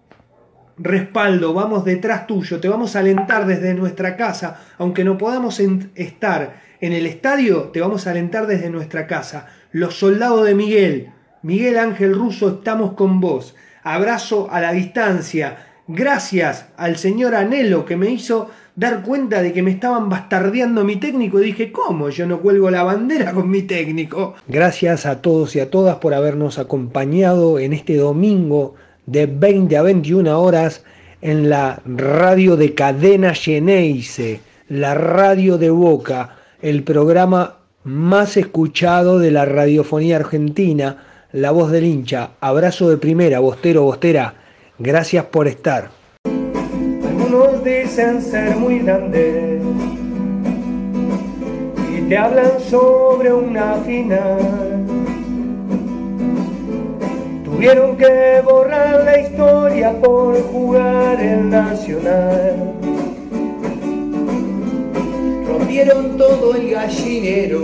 [0.79, 1.53] respaldo.
[1.53, 2.61] Vamos detrás tuyo.
[2.61, 4.61] Te vamos a alentar desde nuestra casa.
[4.79, 5.61] Aunque no podamos
[5.95, 9.49] estar en el estadio, te vamos a alentar desde nuestra casa.
[9.73, 11.11] Los soldados de Miguel.
[11.43, 13.55] Miguel Ángel Russo, estamos con vos.
[13.83, 15.67] abrazo a la distancia.
[15.89, 20.97] Gracias al señor Anelo que me hizo dar cuenta de que me estaban bastardeando mi
[20.97, 22.09] técnico y dije, ¿cómo?
[22.09, 24.35] Yo no cuelgo la bandera con mi técnico.
[24.49, 28.75] Gracias a todos y a todas por habernos acompañado en este domingo
[29.07, 30.85] de 20 a 21 horas
[31.21, 39.31] en la radio de Cadena Geneise, la radio de Boca, el programa más escuchado de
[39.31, 42.31] la radiofonía argentina, La Voz del Hincha.
[42.41, 44.35] Abrazo de primera, Bostero, Bostera.
[44.79, 45.91] Gracias por estar.
[46.25, 49.63] Algunos dicen ser muy grandes
[51.97, 54.87] y te hablan sobre una final.
[57.45, 62.90] Tuvieron que borrar la historia por jugar el Nacional.
[65.71, 67.63] Rompieron todo el gallinero,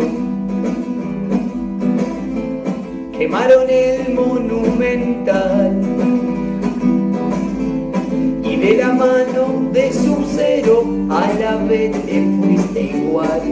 [3.18, 5.82] quemaron el monumental
[8.44, 13.42] y de la mano de su cero a la vez te fuiste igual.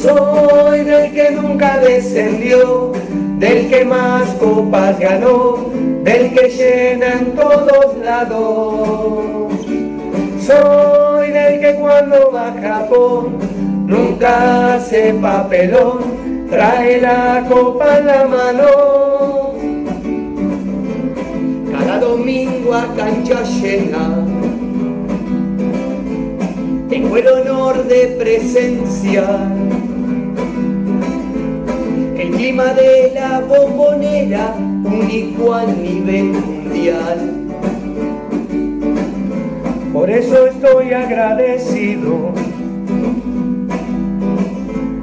[0.00, 2.92] Soy del que nunca descendió,
[3.40, 5.72] del que más copas ganó,
[6.04, 9.57] del que llena en todos lados.
[10.48, 13.36] Soy del que cuando va a Japón
[13.86, 19.52] nunca hace papelón, trae la copa en la mano.
[21.70, 24.24] Cada domingo a cancha llena
[26.88, 29.48] tengo el honor de presenciar
[32.16, 37.47] el clima de la bombonera único a nivel mundial.
[39.98, 42.32] Por eso estoy agradecido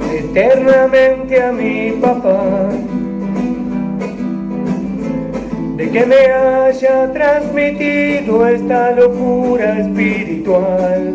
[0.10, 2.70] eternamente a mi papá
[5.76, 11.14] de que me haya transmitido esta locura espiritual.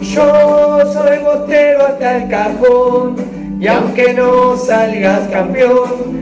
[0.00, 3.16] Yo soy bostero hasta el cajón
[3.58, 6.19] y aunque no salgas campeón,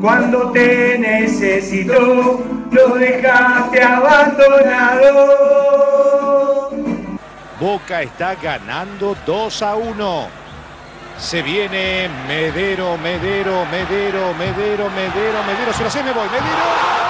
[0.00, 5.50] cuando te necesito, lo dejaste abandonado.
[7.60, 10.28] Boca está ganando 2 a 1.
[11.18, 15.72] Se viene Medero, Medero, Medero, Medero, Medero, Medero.
[15.74, 16.26] Se lo sé, me voy.
[16.28, 17.09] Medero.